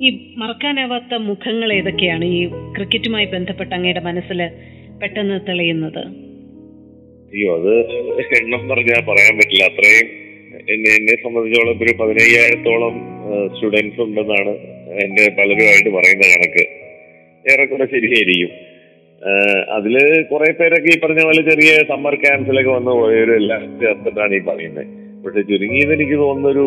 ഈ 0.06 0.08
മറക്കാനാവാത്ത 0.38 1.14
മുഖങ്ങൾ 1.28 1.68
ഏതൊക്കെയാണ്? 1.72 2.24
ഈ 2.36 2.40
ക്രിക്കറ്റുമായി 2.76 3.26
ബന്ധപ്പെട്ട 3.34 3.70
അങ്ങയുടെ 3.76 4.00
മനസ്സിൽ 4.00 4.40
പെട്ടെന്ന് 5.02 5.36
തെളിയുന്നത്. 5.48 6.02
അയ്യോ 7.32 7.50
അത് 7.58 7.72
എണ്ണം 8.38 8.62
പറഞ്ഞാൽ 8.70 9.00
പറയാൻ 9.10 9.34
പറ്റില്ല. 9.38 9.64
അത്രയും 9.70 10.08
എന്നെ 10.72 10.90
എന്നെ 10.98 11.14
സംബന്ധിച്ചോളം 11.24 11.78
ഒരു 11.84 11.92
പതിനയ്യായിരത്തോളം 12.00 12.94
സ്റ്റുഡൻസ് 13.54 14.00
ഉണ്ടെന്നാണ് 14.00 14.52
എന്റെ 15.04 15.24
പലരുമായിട്ട് 15.38 15.90
പറയുന്ന 15.96 16.24
കണക്ക്. 16.32 16.64
ഏറെക്കുറെ 17.44 17.86
ശരിയായിരിക്കും. 17.94 18.50
അതിൽ 19.76 19.94
കുറെ 20.30 20.48
പേരൊക്കെ 20.52 20.90
ഈ 20.94 20.96
പറഞ്ഞ 21.00 21.20
പോലെ 21.24 21.42
ചെറിയ 21.50 21.72
സമ്മർ 21.90 22.14
ക്യാമ്പ്സിലൊക്കെ 22.14 22.70
വന്ന് 22.70 22.92
പോയവരും 23.00 23.36
എല്ലാം 23.42 23.62
ചേർത്തിട്ടാണ് 23.82 24.34
ഈ 24.34 24.42
പറയുന്നത് 24.48 24.86
പക്ഷെ 25.24 25.42
ചുരുങ്ങിയത് 25.50 25.92
എനിക്ക് 25.96 26.16
തോന്നുന്നൊരു 26.22 26.64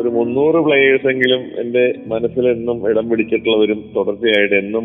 ഒരു 0.00 0.10
മുന്നൂറ് 0.16 0.58
പ്ലേയേഴ്സ് 0.66 1.08
എങ്കിലും 1.12 1.42
എന്റെ 1.62 1.84
മനസ്സിൽ 2.12 2.44
എന്നും 2.52 2.78
ഇടം 2.90 3.06
പിടിച്ചിട്ടുള്ളവരും 3.10 3.80
തുടർച്ചയായിട്ട് 3.96 4.56
എന്നും 4.62 4.84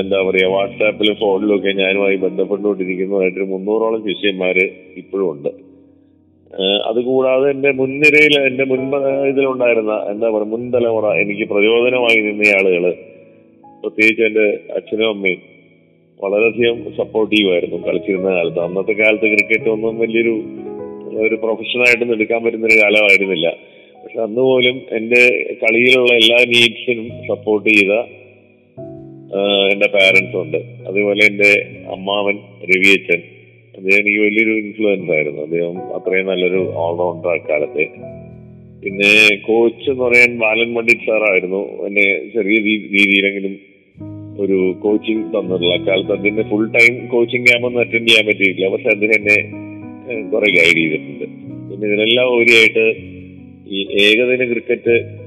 എന്താ 0.00 0.18
പറയാ 0.26 0.48
വാട്സാപ്പിലും 0.54 1.14
ഫോണിലും 1.20 1.54
ഒക്കെ 1.56 1.72
ഞാനുമായി 1.80 2.16
ബന്ധപ്പെട്ടുകൊണ്ടിരിക്കുന്നതായിട്ട് 2.24 3.38
ഒരു 3.40 3.48
മുന്നൂറോളം 3.52 4.00
ശിഷ്യന്മാര് 4.08 4.64
ഇപ്പോഴും 5.00 5.26
ഉണ്ട്. 5.32 5.50
അതുകൂടാതെ 6.90 7.46
എന്റെ 7.54 7.70
മുൻനിരയിൽ 7.80 8.34
എന്റെ 8.48 8.64
മുൻ 8.70 8.80
ഇതിലുണ്ടായിരുന്ന 9.30 9.94
എന്താ 10.12 10.26
പറയുക 10.34 10.50
മുൻ 10.52 10.62
തലമുറ 10.74 11.06
എനിക്ക് 11.22 11.44
പ്രചോദനമായി 11.52 12.20
നിന്ന 12.26 12.48
ആളുകൾ 12.58 12.84
പ്രത്യേകിച്ച് 13.82 14.22
എന്റെ 14.28 14.46
അച്ഛനും 14.78 15.08
അമ്മയും 15.08 15.42
വളരെയധികം 16.20 16.76
സപ്പോർട്ടീവ് 17.00 17.48
ആയിരുന്നു 17.52 17.78
കളിച്ചിരുന്ന 17.86 18.30
കാലത്ത്. 18.36 18.60
അന്നത്തെ 18.66 18.94
കാലത്ത് 19.02 19.26
ക്രിക്കറ്റ് 19.34 19.70
ഒന്നും 19.76 19.94
വലിയൊരു 20.02 20.34
ഒരു 21.24 21.36
പ്രൊഫഷനായിട്ടൊന്നും 21.42 22.16
എടുക്കാൻ 22.16 22.40
പറ്റുന്ന 22.44 22.66
ഒരു 22.70 22.78
കാലമായിരുന്നില്ല. 22.82 23.46
അന്ന് 24.22 24.40
പോലും 24.40 24.76
എന്റെ 24.92 25.22
കളിയിലുള്ള 25.62 26.12
എല്ലാ 26.14 26.36
നീഡ്സിനും 26.36 27.08
സപ്പോർട്ട് 27.28 27.68
ചെയ്ത 27.68 27.92
എന്റെ 29.72 29.88
പാരന്റ്സ് 29.94 30.36
ഉണ്ട്. 30.36 30.56
അതുപോലെ 30.88 31.22
എന്റെ 31.26 31.50
അമ്മാവൻ 31.90 32.36
രവിയച്ചൻ. 32.70 33.20
അദ്ദേഹം 33.76 33.98
എനിക്ക് 34.00 34.18
വലിയൊരു 34.18 34.50
ഇൻഫ്ലുവൻസ് 34.50 35.10
ആയിരുന്നു. 35.10 35.42
അദ്ദേഹം 35.42 35.78
അത്രയും 35.94 36.26
നല്ലൊരു 36.26 36.60
ഓൾറൗണ്ടർ 36.74 37.28
അക്കാലത്തെ 37.28 37.86
പിന്നെ 38.82 39.36
കോച്ച് 39.46 39.90
എന്ന് 39.90 40.04
പറയാൻ 40.04 40.38
ബാലൻ 40.38 40.74
പണ്ഡിറ്റ് 40.74 41.06
സാറായിരുന്നു 41.06 41.86
എന്നെ 41.86 42.06
ചെറിയ 42.34 42.56
രീതിയിലെങ്കിലും 42.58 43.54
ഒരു 44.40 44.74
കോച്ചിങ് 44.82 45.24
തന്നിട്ടുള്ള 45.24 45.74
അക്കാലത്ത് 45.74 46.12
അദ്ദേഹത്തെ 46.12 46.50
ഫുൾ 46.50 46.66
ടൈം 46.70 47.06
കോച്ചിങ് 47.06 47.46
ക്യാമ്പ് 47.46 47.66
ഒന്നും 47.68 47.80
അറ്റൻഡ് 47.80 48.08
ചെയ്യാൻ 48.08 48.26
പറ്റിയിട്ടില്ല. 48.26 48.68
പക്ഷെ 48.68 48.88
അദ്ദേഹം 48.88 49.14
എന്നെ 49.18 49.38
കുറെ 50.32 50.50
ഗൈഡ് 50.50 50.76
ചെയ്തിട്ടുണ്ട്. 50.76 51.24
പിന്നെ 51.70 51.86
ഇതിനെല്ലാം 51.88 52.26
ഉപരിയായിട്ട് 52.34 52.86
ഈ 53.68 53.78
ഏകദിന 54.02 54.52
ക്രിക്കറ്റ് 54.52 55.18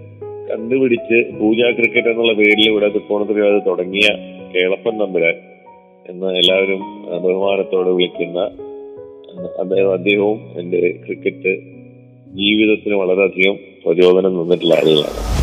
കണ്ടുപിടിച്ച് 0.51 1.39
പൂജ 1.39 1.57
ക്രിക്കറ്റ് 1.57 2.07
എന്നുള്ള 2.07 2.33
പേരിൽ 2.33 2.69
ഇവിടെ 2.69 2.89
തൃക്കോണത്തിൽ 2.89 3.43
അത് 3.43 3.61
തുടങ്ങിയ 3.67 4.07
കേളപ്പൻ 4.55 4.97
തമ്പുരാൻ 4.97 5.33
എന്ന് 6.09 6.25
എല്ലാവരും 6.25 6.79
ബഹുമാനത്തോടെ 7.23 7.89
വിളിക്കുന്ന 7.89 8.39
അദ്ദേഹം 9.59 9.93
അദ്ദേഹവും 9.93 10.59
എന്റെ 10.59 10.99
ക്രിക്കറ്റ് 11.05 11.59
ജീവിതത്തിന് 12.27 12.93
വളരെയധികം 12.93 13.55
പ്രചോദനം 13.85 14.37
നിന്നിട്ടുള്ള 14.37 14.75
ആളുകളാണ്. 14.75 15.39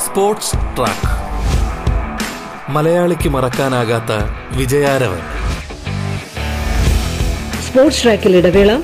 Sports 0.00 0.76
track. 0.76 1.10
മലയാളിക്ക് 2.72 3.28
മറക്കാനാകാത്ത 3.28 4.12
വിജയാരവൻ. 4.58 5.20
സ്പോർട്സ് 7.60 8.04
ട്രാക്കിൽ 8.04 8.36
ഇടവേള. 8.36 8.80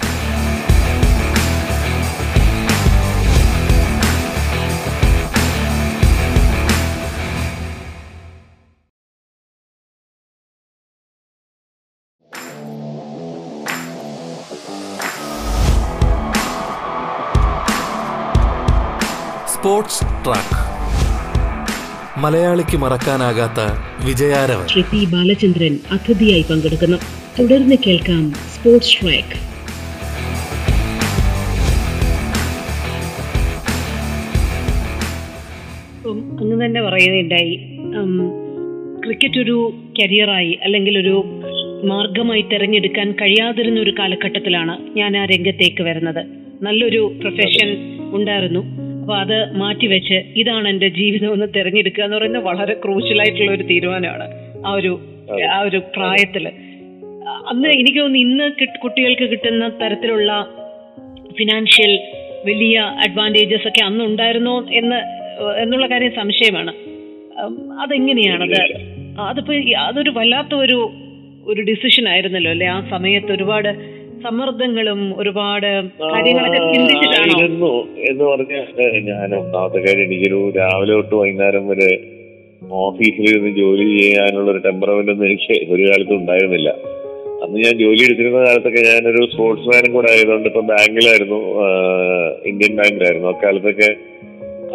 Sports 19.66 20.00
track. 20.00 20.58
മലയാളിക്ക് 22.20 22.76
മറക്കാനാകാത്ത 22.76 23.60
വിജയാരവൻ. 24.06 24.66
ശ്രീ 24.66 25.04
ബാലചന്ദ്രൻ 25.04 25.78
അതിഥിയായി 25.92 26.44
പങ്കെടുക്കുന്നു. 26.50 26.96
തുടർന്ന് 27.40 27.76
കേൾക്കാം 27.86 28.30
സ്പോർട്സ് 28.30 29.00
ട്രാക്ക്. 29.00 29.36
അങ്ങ് 36.40 36.64
തന്നെ 36.64 36.82
പറയുന്നുണ്ടായി. 36.82 37.56
ക്രിക്കറ്റ് 39.04 39.40
ഒരു 39.40 39.74
കരിയറായി 39.98 40.58
അല്ലെങ്കിൽ 40.62 40.98
ഒരു 40.98 41.24
മാർഗമായി 41.84 42.42
തിരഞ്ഞെടുക്കാൻ 42.42 43.12
കഴിയാതിരുന്ന 43.12 43.80
ഒരു 43.80 43.94
കാലഘട്ടത്തിലാണ് 43.98 44.96
ഞാൻ 44.96 45.16
ആ 45.16 45.24
രംഗത്തേക്ക് 45.24 45.82
വരുന്നത്. 45.82 46.26
നല്ലൊരു 46.62 47.16
പ്രൊഫഷൻ 47.20 47.76
ഉണ്ടായിരുന്നു. 48.12 48.75
അപ്പൊ 49.06 49.18
അത് 49.18 49.56
മാറ്റിവെച്ച് 49.56 50.14
ഇതാണ് 50.14 50.68
എന്റെ 50.68 50.88
ജീവിതം 50.88 51.34
എന്ന് 51.34 51.46
തിരഞ്ഞെടുക്കുക 51.56 52.04
എന്ന് 52.04 52.16
പറയുന്നത് 52.16 52.44
വളരെ 52.44 52.80
ക്രൂഷ്യൽ 52.84 53.20
ആയിട്ടുള്ള 53.20 53.52
ഒരു 53.52 53.62
തീരുമാനമാണ്. 53.62 54.24
ആ 54.66 54.72
ഒരു 54.72 55.00
ആ 55.52 55.60
ഒരു 55.60 55.82
പ്രായത്തിൽ. 55.96 56.48
അന്ന് 57.48 57.68
എനിക്ക് 57.68 57.98
തോന്നുന്നു 57.98 58.18
ഇന്ന് 58.18 58.50
കിട്ട്- 58.60 58.80
കുട്ടികൾക്ക് 58.80 59.22
കിട്ടുന്ന 59.22 59.68
തരത്തിലുള്ള 59.68 60.46
ഫിനാൻഷ്യൽ 61.38 62.00
വലിയ 62.46 62.78
അഡ്വാന്റേജസ് 62.78 63.68
ഒക്കെ 63.68 63.84
അന്ന് 63.84 64.04
ഉണ്ടായിരുന്നോ 64.04 64.66
എന്ന് 64.70 64.96
എന്നുള്ള 65.62 65.86
കാര്യം 65.86 66.12
സംശയമാണ്. 66.16 66.70
അതെങ്ങനെയാണത്? 67.80 68.60
അതിപ്പോ 69.20 69.54
അതൊരു 69.78 70.10
വല്ലാത്ത 70.10 70.54
ഒരു 70.54 70.90
ഒരു 71.44 71.62
ഡിസിഷൻ 71.62 72.08
ആയിരുന്നല്ലോ 72.08 72.50
അല്ലെ? 72.50 72.66
ആ 72.66 72.88
സമയത്ത് 72.88 73.32
ഒരുപാട് 73.32 73.95
സമ്മർദ്ദങ്ങളും 74.22 75.20
ഒരുപാട് 75.20 75.88
കാര്യങ്ങളൊക്കെ 76.12 76.58
എന്ന് 78.10 78.24
പറഞ്ഞാൽ 78.24 79.00
ഞാൻ 79.00 79.34
ഒന്നാമത്തെ 79.34 79.78
കാര്യം 79.78 80.04
എനിക്കൊരു 80.04 80.52
രാവിലെ 80.58 80.92
തൊട്ട് 80.92 81.14
വൈകുന്നേരം 81.14 81.68
വരെ 81.68 81.98
ഓഫീസിൽ 82.70 83.30
ഇരുന്ന് 83.30 83.50
ജോലി 83.50 83.98
ചെയ്യാനുള്ള 83.98 84.50
ഒരു 84.50 84.58
ടെമ്പറമെന്റ് 84.58 85.10
ഒന്നും 85.10 85.26
എനിക്ക് 85.26 85.72
ഒരു 85.72 85.82
കാലത്തും 85.82 86.16
ഉണ്ടായിരുന്നില്ല. 86.16 86.68
അന്ന് 87.44 87.58
ഞാൻ 87.58 87.78
ജോലി 87.78 88.02
എടുത്തിരുന്ന 88.04 88.38
കാലത്തൊക്കെ 88.38 88.78
ഞാനൊരു 88.78 89.28
സ്പോർട്സ്മാനും 89.32 89.92
കൂടെ 89.92 90.10
ആയതുകൊണ്ട് 90.10 90.48
ഇപ്പൊ 90.48 90.60
ബാങ്കിലായിരുന്നു 90.60 91.60
ഇന്ത്യൻ 92.44 92.76
ബാങ്കിലായിരുന്നു. 92.76 93.28
അക്കാലത്തൊക്കെ 93.28 93.94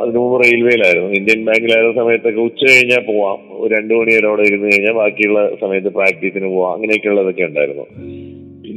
അതിനു 0.02 0.20
മുമ്പ് 0.20 0.44
റെയിൽവേയിലായിരുന്നു 0.44 1.10
ഇന്ത്യൻ 1.10 1.46
ബാങ്കിലായിരുന്ന 1.46 2.04
സമയത്തൊക്കെ 2.04 2.42
ഉച്ച 2.42 2.62
കഴിഞ്ഞാൽ 2.64 3.00
പോവാം. 3.00 3.38
ഒരു 3.52 3.76
രണ്ടു 3.76 3.94
മണി 3.94 4.16
വരെ 4.16 4.28
അവിടെ 4.28 4.42
ഇരുന്ന് 4.42 4.66
കഴിഞ്ഞാൽ 4.66 4.94
ബാക്കിയുള്ള 4.94 5.52
സമയത്ത് 5.62 5.88
പ്രാക്ടീസിന് 5.88 6.46
പോവാം. 6.46 6.74
അങ്ങനെയൊക്കെയുള്ളതൊക്കെ 6.74 7.44
ഉണ്ടായിരുന്നു. 7.44 7.86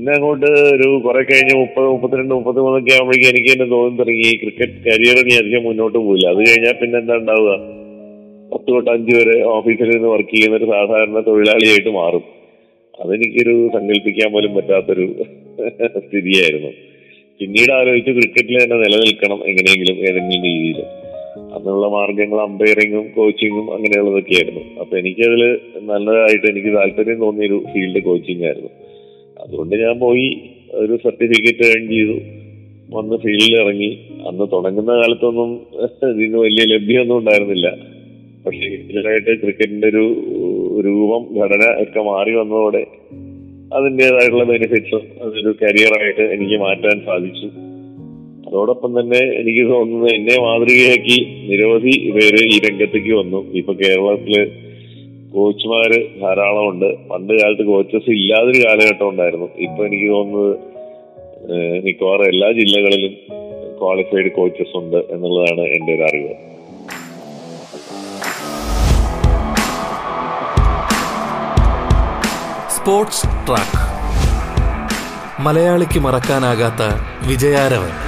പിന്നെ 0.05 0.17
അങ്ങോട്ട് 0.17 0.49
ഒരു 0.75 1.01
കുറെ 1.05 1.23
കഴിഞ്ഞ് 1.23 1.55
മുപ്പത് 1.57 1.85
മുപ്പത്തിരണ്ട് 1.85 2.35
മുപ്പത്തി 2.35 2.59
മൂന്നൊക്കെ 2.59 2.93
ആകുമ്പോഴേക്കും 2.93 3.29
എനിക്ക് 3.29 3.51
തന്നെ 3.53 3.65
തോന്നി 3.65 3.99
തുടങ്ങി. 3.99 4.37
ക്രിക്കറ്റ് 4.43 4.77
കരിയർ 4.87 5.19
ഇനി 5.19 5.35
അധികം 5.35 5.63
മുന്നോട്ട് 5.63 5.99
പോയില്ല 5.99 6.27
അത് 6.29 6.41
കഴിഞ്ഞാൽ 6.49 6.73
പിന്നെ 6.73 6.99
എന്താ 6.99 7.15
ഉണ്ടാവുക? 7.15 7.53
പത്ത് 8.53 8.69
തൊട്ട് 8.69 8.91
അഞ്ച് 8.91 9.17
വരെ 9.17 9.45
ഓഫീസിൽ 9.45 9.89
നിന്ന് 9.89 10.09
വർക്ക് 10.09 10.31
ചെയ്യുന്ന 10.31 10.57
ഒരു 10.57 10.65
സാധാരണ 10.65 11.21
തൊഴിലാളിയായിട്ട് 11.21 11.89
മാറും. 11.89 12.25
അതെനിക്കൊരു 12.95 13.71
സങ്കല്പിക്കാൻ 13.77 14.33
പോലും 14.33 14.55
പറ്റാത്തൊരു 14.55 15.07
സ്ഥിതിയായിരുന്നു. 16.07 16.73
പിന്നീട് 17.41 17.73
ആലോചിച്ച് 17.73 18.11
ക്രിക്കറ്റിൽ 18.11 18.59
തന്നെ 18.65 18.77
നിലനിൽക്കണം 18.77 19.41
എങ്ങനെയെങ്കിലും 19.49 19.97
ഏതെങ്കിലും 19.99 20.45
രീതിയിൽ. 20.45 20.81
അന്നുള്ള 21.57 21.87
മാർഗങ്ങൾ 21.89 22.41
അമ്പയറിങ്ങും 22.41 23.09
കോച്ചിങ്ങും 23.17 23.75
അങ്ങനെയുള്ളതൊക്കെയായിരുന്നു. 23.75 24.81
അപ്പൊ 24.81 24.99
എനിക്കതിൽ 24.99 25.43
നല്ലതായിട്ട് 25.83 26.47
എനിക്ക് 26.47 26.69
താല്പര്യം 26.69 27.21
തോന്നിയൊരു 27.21 27.65
ഫീൽഡ് 27.73 28.03
കോച്ചിങ് 28.05 28.45
ആയിരുന്നു. 28.45 28.73
അതുകൊണ്ട് 29.45 29.77
ഞാൻ 29.77 29.99
പോയി 29.99 30.41
ഒരു 30.73 30.99
സർട്ടിഫിക്കറ്റ് 31.05 31.67
ഏൺ 31.67 31.89
ചെയ്തു. 31.89 32.17
വന്ന് 32.91 33.17
ഫീൽഡിൽ 33.17 33.55
ഇറങ്ങി. 33.61 33.99
അന്ന് 34.29 34.47
തുടങ്ങുന്ന 34.53 34.93
കാലത്തൊന്നും 34.93 35.51
ഇതിന് 36.11 36.37
വലിയ 36.37 36.65
ലഭ്യമൊന്നും 36.75 37.19
ഉണ്ടായിരുന്നില്ല. 37.19 37.77
പക്ഷേ 38.47 38.67
ഇതിലായിട്ട് 38.67 39.41
ക്രിക്കറ്റിന്റെ 39.41 39.89
ഒരു 39.89 40.05
രൂപം 40.85 41.23
ഘടന 41.41 41.83
ഒക്കെ 41.83 42.01
മാറി 42.01 42.33
വന്നതോടെ 42.35 42.87
അതിന്റെതായിട്ടുള്ള 43.75 44.45
ബെനിഫിറ്റ്സും 44.45 45.05
അതൊരു 45.23 45.55
കരിയറായിട്ട് 45.63 46.21
എനിക്ക് 46.21 46.57
മാറ്റാൻ 46.61 47.01
സാധിച്ചു. 47.07 47.47
അതോടൊപ്പം 48.49 49.01
തന്നെ 49.01 49.21
എനിക്ക് 49.41 49.71
തോന്നുന്നത് 49.71 50.11
എന്നെ 50.11 50.37
മാതൃകയാക്കി 50.41 51.19
നിരവധി 51.49 51.95
പേര് 52.11 52.43
ഈ 52.55 52.59
രംഗത്തേക്ക് 52.67 53.13
വന്നു. 53.15 53.41
ഇപ്പൊ 53.53 53.73
കേരളത്തിൽ 53.73 54.35
കോച്ചുമാര് 55.35 55.99
ധാരാളമുണ്ട്. 56.21 57.09
പണ്ട് 57.09 57.33
കാലത്ത് 57.43 57.65
കോച്ചസ് 57.67 58.11
ഇല്ലാതൊരു 58.11 58.61
കാലഘട്ടം 58.67 59.09
ഉണ്ടായിരുന്നു. 59.09 59.49
ഇപ്പൊ 59.59 59.87
എനിക്ക് 59.87 60.09
തോന്നുന്നത് 60.13 60.57
മിക്കവാറും 61.85 62.27
എല്ലാ 62.27 62.49
ജില്ലകളിലും 62.53 63.15
ക്വാളിഫൈഡ് 63.81 64.31
കോച്ചസ് 64.33 64.77
ഉണ്ട് 64.77 64.97
എന്നുള്ളതാണ് 64.97 65.61
എന്റെ 65.61 65.93
ഒരു 65.95 66.03
അറിവ്. 66.03 66.35
Sports 72.77 73.27
track. 73.27 73.83
മലയാളിക്ക് 75.43 76.01
മറക്കാനാകാത്ത 76.01 76.83
വിജയാരവൻ. 77.29 78.04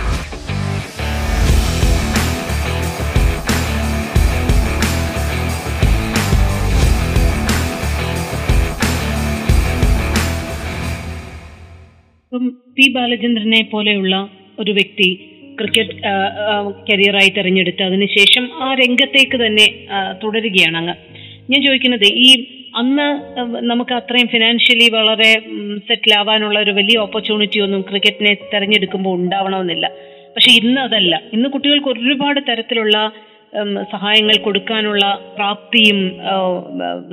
പി 12.76 12.86
ബാലചന്ദ്രനെ 12.88 13.68
പോലെയുള്ള 13.72 14.14
ഒരു 14.58 14.70
വ്യക്തി 14.70 15.08
ക്രിക്കറ്റ് 15.60 15.94
കരിയറായി 16.88 17.28
തിരഞ്ഞെടുത്ത് 17.28 17.82
അതിനുശേഷം 17.82 18.44
ആ 18.62 18.74
രംഗത്തേക്ക് 18.74 19.36
തന്നെ 19.46 19.66
തുടരുകയാണ് 20.22 20.76
അങ്ങ്. 20.76 20.94
ഞാൻ 21.50 21.60
ചോദിക്കുന്നത് 21.66 22.06
ഈ 22.26 22.30
അന്ന് 22.76 23.06
നമുക്ക് 23.70 23.94
അത്രയും 23.94 24.28
ഫിനാൻഷ്യലി 24.28 24.88
വളരെ 24.88 25.30
സെറ്റിൽ 25.88 26.12
ആവാനുള്ള 26.14 26.58
ഒരു 26.60 26.70
വലിയ 26.70 26.96
ഓപ്പർച്യൂണിറ്റി 26.98 27.58
ഒന്നും 27.58 27.82
ക്രിക്കറ്റിനെ 27.82 28.32
തെരഞ്ഞെടുക്കുമ്പോൾ 28.52 29.14
ഉണ്ടാവണമെന്നില്ല. 29.20 29.86
പക്ഷെ 30.34 30.50
ഇന്ന് 30.50 30.80
അതല്ല. 30.80 31.22
ഇന്ന് 31.32 31.48
കുട്ടികൾക്ക് 31.48 31.88
ഒരുപാട് 31.88 32.40
തരത്തിലുള്ള 32.48 32.96
സഹായങ്ങൾ 33.92 34.36
കൊടുക്കാനുള്ള 34.36 35.04
പ്രാപ്തിയും 35.36 35.98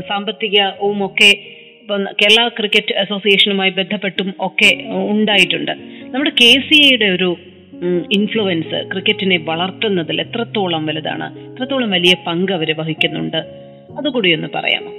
സാമ്പത്തികവും 0.09 1.05
ഒക്കെ 1.05 1.31
കേരള 1.91 2.47
ക്രിക്കറ്റ് 2.47 2.93
അസോസിയേഷനുമായി 2.93 3.71
ബന്ധപ്പെട്ടും 3.77 4.33
ഒക്കെ 4.39 4.69
ഉണ്ടായിട്ടുണ്ട്. 5.13 5.71
നമ്മുടെ 6.13 6.31
കെ 6.41 6.51
സി 6.67 6.77
എയുടെ 6.87 7.05
ഒരു 7.05 7.29
ഇൻഫ്ലുവൻസ് 8.17 8.79
ക്രിക്കറ്റിനെ 8.91 9.37
വളർത്തുന്നതിൽ 9.49 10.21
എത്രത്തോളം 10.21 10.85
വലുതാണ്? 10.85 11.27
എത്രത്തോളം 11.51 11.89
വലിയ 11.91 12.13
പങ്ക് 12.27 12.51
അവർ 12.51 12.69
വഹിക്കുന്നുണ്ട്? 12.79 13.39
അതുകൂടി 13.99 14.33
ഒന്ന് 14.33 14.47
പറയാമോ? 14.55 14.91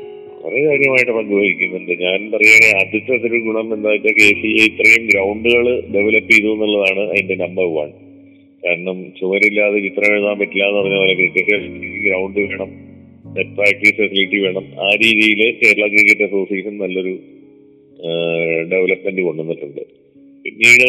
വളരെ 0.45 0.63
കാര്യമായിട്ട് 0.69 1.13
പങ്കുവഹിക്കുന്നുണ്ട് 1.13 1.93
ഞാൻ 2.05 2.19
പറയുകയാണെങ്കിൽ 2.33 2.77
ആദ്യത്തെ 2.81 3.29
ഒരു 3.29 3.39
ഗുണം 3.47 3.75
എന്താ 3.75 3.91
വെച്ചാൽ 3.91 4.15
കെ 4.21 4.29
സി 4.41 4.51
എ 4.61 4.65
ഇത്രയും 4.71 5.05
ഗ്രൗണ്ടുകൾ 5.11 5.67
ഡെവലപ്പ് 5.95 6.33
ചെയ്തു 6.33 6.49
എന്നുള്ളതാണ് 6.55 7.03
അതിന്റെ 7.13 7.37
നമ്പർ 7.45 7.69
വൺ 7.77 7.91
കാരണം 8.63 8.99
ചുവരില്ലാതെ 9.21 9.79
ചിത്രം 9.87 10.11
എഴുതാൻ 10.17 10.37
പറ്റില്ല 10.39 10.67
എന്ന് 10.69 10.81
പറഞ്ഞ 10.81 10.99
പോലെ 11.03 11.15
ക്രിക്കറ്റ് 11.15 11.57
ഗ്രൗണ്ട് 12.07 12.41
വേണം. 12.41 12.71
പ്രാക്ടീസ് 13.57 13.97
ഫെസിലിറ്റി 14.01 14.39
വേണം. 14.45 14.67
ആ 14.87 14.89
രീതിയിൽ 15.03 15.41
കേരള 15.63 15.85
ക്രിക്കറ്റ് 15.95 16.27
അസോസിയേഷൻ 16.29 16.75
നല്ലൊരു 16.83 17.15
ഡെവലപ്മെന്റ് 18.73 19.23
കൊണ്ടുവന്നിട്ടുണ്ട്. 19.27 19.83
പിന്നീട് 20.45 20.89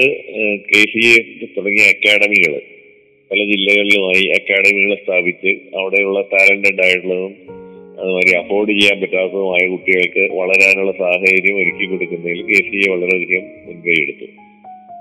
കെ 0.69 0.81
സി 0.93 1.03
എ 1.11 1.19
തുടങ്ങിയ 1.57 1.85
അക്കാഡമികൾ 1.93 2.53
പല 3.31 3.39
ജില്ലകളിലുമായി 3.51 4.25
അക്കാഡമികൾ 4.37 4.91
സ്ഥാപിച്ച് 5.03 5.51
അവിടെയുള്ള 5.77 6.19
ടാലന്റഡ് 6.33 6.83
ആയിട്ടുള്ളതും 6.85 7.33
അതുമാതിരി 7.99 8.33
അഫോർഡ് 8.41 8.73
ചെയ്യാൻ 8.77 8.97
പറ്റാത്തതുമായ 9.01 9.61
കുട്ടികൾക്ക് 9.73 10.23
വളരാനുള്ള 10.39 10.91
സാഹചര്യം 11.01 11.55
ഒരുക്കി 11.61 11.85
കൊടുക്കുന്നതിൽ 11.91 12.41
കെ 12.49 12.59
സി 12.69 12.77
എ 12.85 12.91
വളരെയധികം 12.93 13.45
മുൻകൈ 13.65 13.97
എടുത്തു. 14.03 14.27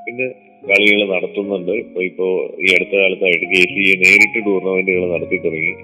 പിന്നെ 0.07 0.29
കളികൾ 0.71 1.01
നടത്തുന്നുണ്ട്. 1.15 1.73
ഇപ്പൊ 1.85 2.03
ഇപ്പോ 2.03 2.29
ഈ 2.65 2.69
അടുത്ത 2.77 2.95
കാലത്തായിട്ട് 3.03 3.47
കെ 3.55 3.63
സി 3.73 3.83
എ 3.93 3.97
നേരിട്ട് 4.05 4.41
ടൂർണമെന്റുകൾ 4.47 5.05
നടത്തി 5.15 5.37
തുടങ്ങി. 5.37 5.75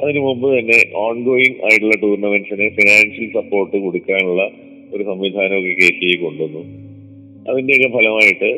അതിനു 0.00 0.20
മുമ്പ് 0.20 0.46
തന്നെ 0.58 0.78
ഓൺഗോയിങ് 0.96 1.58
ആയിട്ടുള്ള 1.64 1.96
ടൂർണമെന്റ്സിന് 2.02 2.66
ഫിനാൻഷ്യൽ 2.70 3.26
സപ്പോർട്ട് 3.34 3.76
കൊടുക്കാനുള്ള 3.76 4.42
ഒരു 4.94 5.02
സംവിധാനമൊക്കെ 5.02 5.72
കെ 5.80 5.88
സി 5.98 6.06
ഐ 6.12 6.14
കൊണ്ടുവന്നു. 6.16 6.62
അതിന്റെയൊക്കെ 7.50 7.88
ഫലമായിട്ട് 7.96 8.48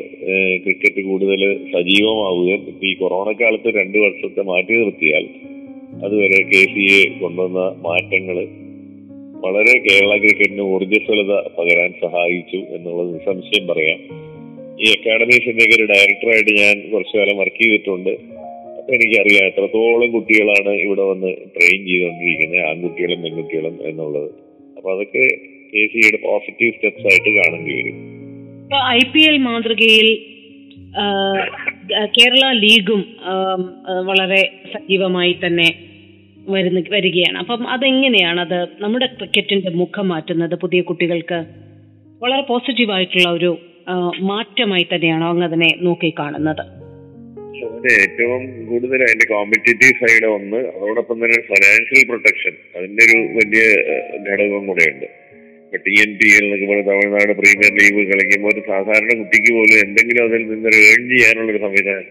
ക്രിക്കറ്റ് 0.63 1.01
കൂടുതൽ 1.05 1.41
സജീവമാവുകയും 1.73 2.61
ഇപ്പൊ 2.67 2.85
ഈ 2.87 2.93
കൊറോണ 2.93 3.29
കാലത്ത് 3.31 3.69
രണ്ടു 3.75 3.97
വർഷത്തെ 3.97 4.41
മാറ്റി 4.41 4.73
നിർത്തിയാൽ 4.73 5.25
അതുവരെ 6.05 6.39
കെ 6.43 6.61
സി 6.73 6.85
എ 6.99 7.01
കൊണ്ടുവന്ന 7.19 7.63
മാറ്റങ്ങൾ 7.87 8.37
വളരെ 9.45 9.73
കേരള 9.79 10.17
ക്രിക്കറ്റിന് 10.17 10.61
ഊർജസ്വലത 10.61 11.33
പകരാൻ 11.57 11.91
സഹായിച്ചു 12.01 12.59
എന്നുള്ളത് 12.75 13.09
നിസ്സംശയം 13.13 13.65
പറയാം. 13.67 13.99
ഈ 14.81 14.87
അക്കാഡമീസിന്റെ 14.95 15.63
ഒക്കെ 15.63 15.75
ഒരു 15.75 15.87
ഡയറക്ടറായിട്ട് 15.91 16.53
ഞാൻ 16.61 16.75
കുറച്ചു 16.91 17.15
കാലം 17.17 17.37
വർക്ക് 17.37 17.63
ചെയ്തിട്ടുണ്ട്. 17.63 18.13
എനിക്കറിയാം. 18.91 19.45
എത്രത്തോളം 19.47 20.11
കുട്ടികളാണ് 20.11 20.69
ഇവിടെ 20.69 21.01
വന്ന് 21.01 21.29
ട്രെയിൻ 21.55 21.79
ചെയ്തുകൊണ്ടിരിക്കുന്നത് 21.87 22.61
ആൺകുട്ടികളും 22.69 23.21
പെൺകുട്ടികളും 23.23 23.75
എന്നുള്ളത്. 23.89 24.29
അപ്പൊ 24.77 24.89
അതൊക്കെ 24.93 25.23
കെ 25.73 26.17
പോസിറ്റീവ് 26.27 26.73
സ്റ്റെപ്സ് 26.73 27.05
ആയിട്ട് 27.11 27.29
കാണേണ്ടി 27.37 27.73
വരും. 27.77 27.95
ഐ 28.91 28.99
പി 29.13 29.21
എൽ 29.29 29.37
മാതൃകയിൽ 29.37 30.07
കേരള 32.17 32.51
ലീഗും 32.51 33.01
വളരെ 34.05 34.41
സജീവമായി 34.73 35.35
തന്നെ 35.45 35.69
വരുന്ന 36.49 36.83
വരികയാണ്. 36.89 37.37
അപ്പം 37.37 37.67
അതെങ്ങനെയാണ് 37.67 38.39
അത് 38.41 38.67
നമ്മുടെ 38.79 39.05
ക്രിക്കറ്റിന്റെ 39.05 39.69
മുഖം 39.69 40.07
മാറ്റുന്നത്? 40.07 40.55
പുതിയ 40.55 40.81
കുട്ടികൾക്ക് 40.81 41.45
വളരെ 42.23 42.41
പോസിറ്റീവായിട്ടുള്ള 42.41 43.29
ഒരു 43.29 43.57
മാറ്റമായി 44.19 44.87
തന്നെയാണോ 44.95 45.29
അങ്ങ് 45.29 45.43
അതിനെ 45.43 45.69
നോക്കി 45.81 46.13
കാണുന്നത് 46.19 46.82
അതിന്റെ 47.63 47.91
ഏറ്റവും 48.03 48.65
കൂടുതൽ 48.65 49.03
അതിന്റെ 49.03 49.25
കോമ്പറ്റേറ്റീവ് 49.33 49.97
സൈഡ് 50.01 50.25
ഒന്ന് 50.25 50.59
അതോടൊപ്പം 50.75 51.17
തന്നെ 51.25 51.39
ഫൈനാൻഷ്യൽ 51.41 52.03
പ്രൊട്ടക്ഷൻ 52.09 52.55
അതിന്റെ 52.75 53.03
ഒരു 53.07 53.17
വലിയ 53.37 53.63
ഘടകം 54.27 54.67
കൂടെയുണ്ട്. 54.67 55.07
ഇപ്പൊ 55.65 55.77
ടി 55.85 55.93
എൻ 56.01 56.11
പി 56.17 56.27
എന്നൊക്കെ 56.39 56.65
പറഞ്ഞ 56.65 56.83
തമിഴ്നാട് 56.89 57.33
പ്രീമിയർ 57.39 57.71
ലീഗ് 57.77 58.03
കളിക്കുമ്പോൾ 58.11 58.51
ഒരു 58.53 58.61
സാധാരണ 58.67 59.11
കുട്ടിക്ക് 59.21 59.51
പോലും 59.53 59.77
എന്തെങ്കിലും 59.85 60.23
അതിൽ 60.25 60.43
നിന്ന് 60.47 60.69
ഏൺ 60.89 61.01
ചെയ്യാനുള്ള 61.11 61.51
ഒരു 61.51 61.61
സംവിധാനം 61.63 62.09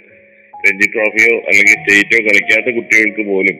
രഞ്ജി 0.67 0.87
ട്രോഫിയോ 0.95 1.35
അല്ലെങ്കിൽ 1.51 1.77
സ്റ്റേറ്റോ 1.83 2.19
കളിക്കാത്ത 2.29 2.69
കുട്ടികൾക്ക് 2.79 3.23
പോലും 3.23 3.59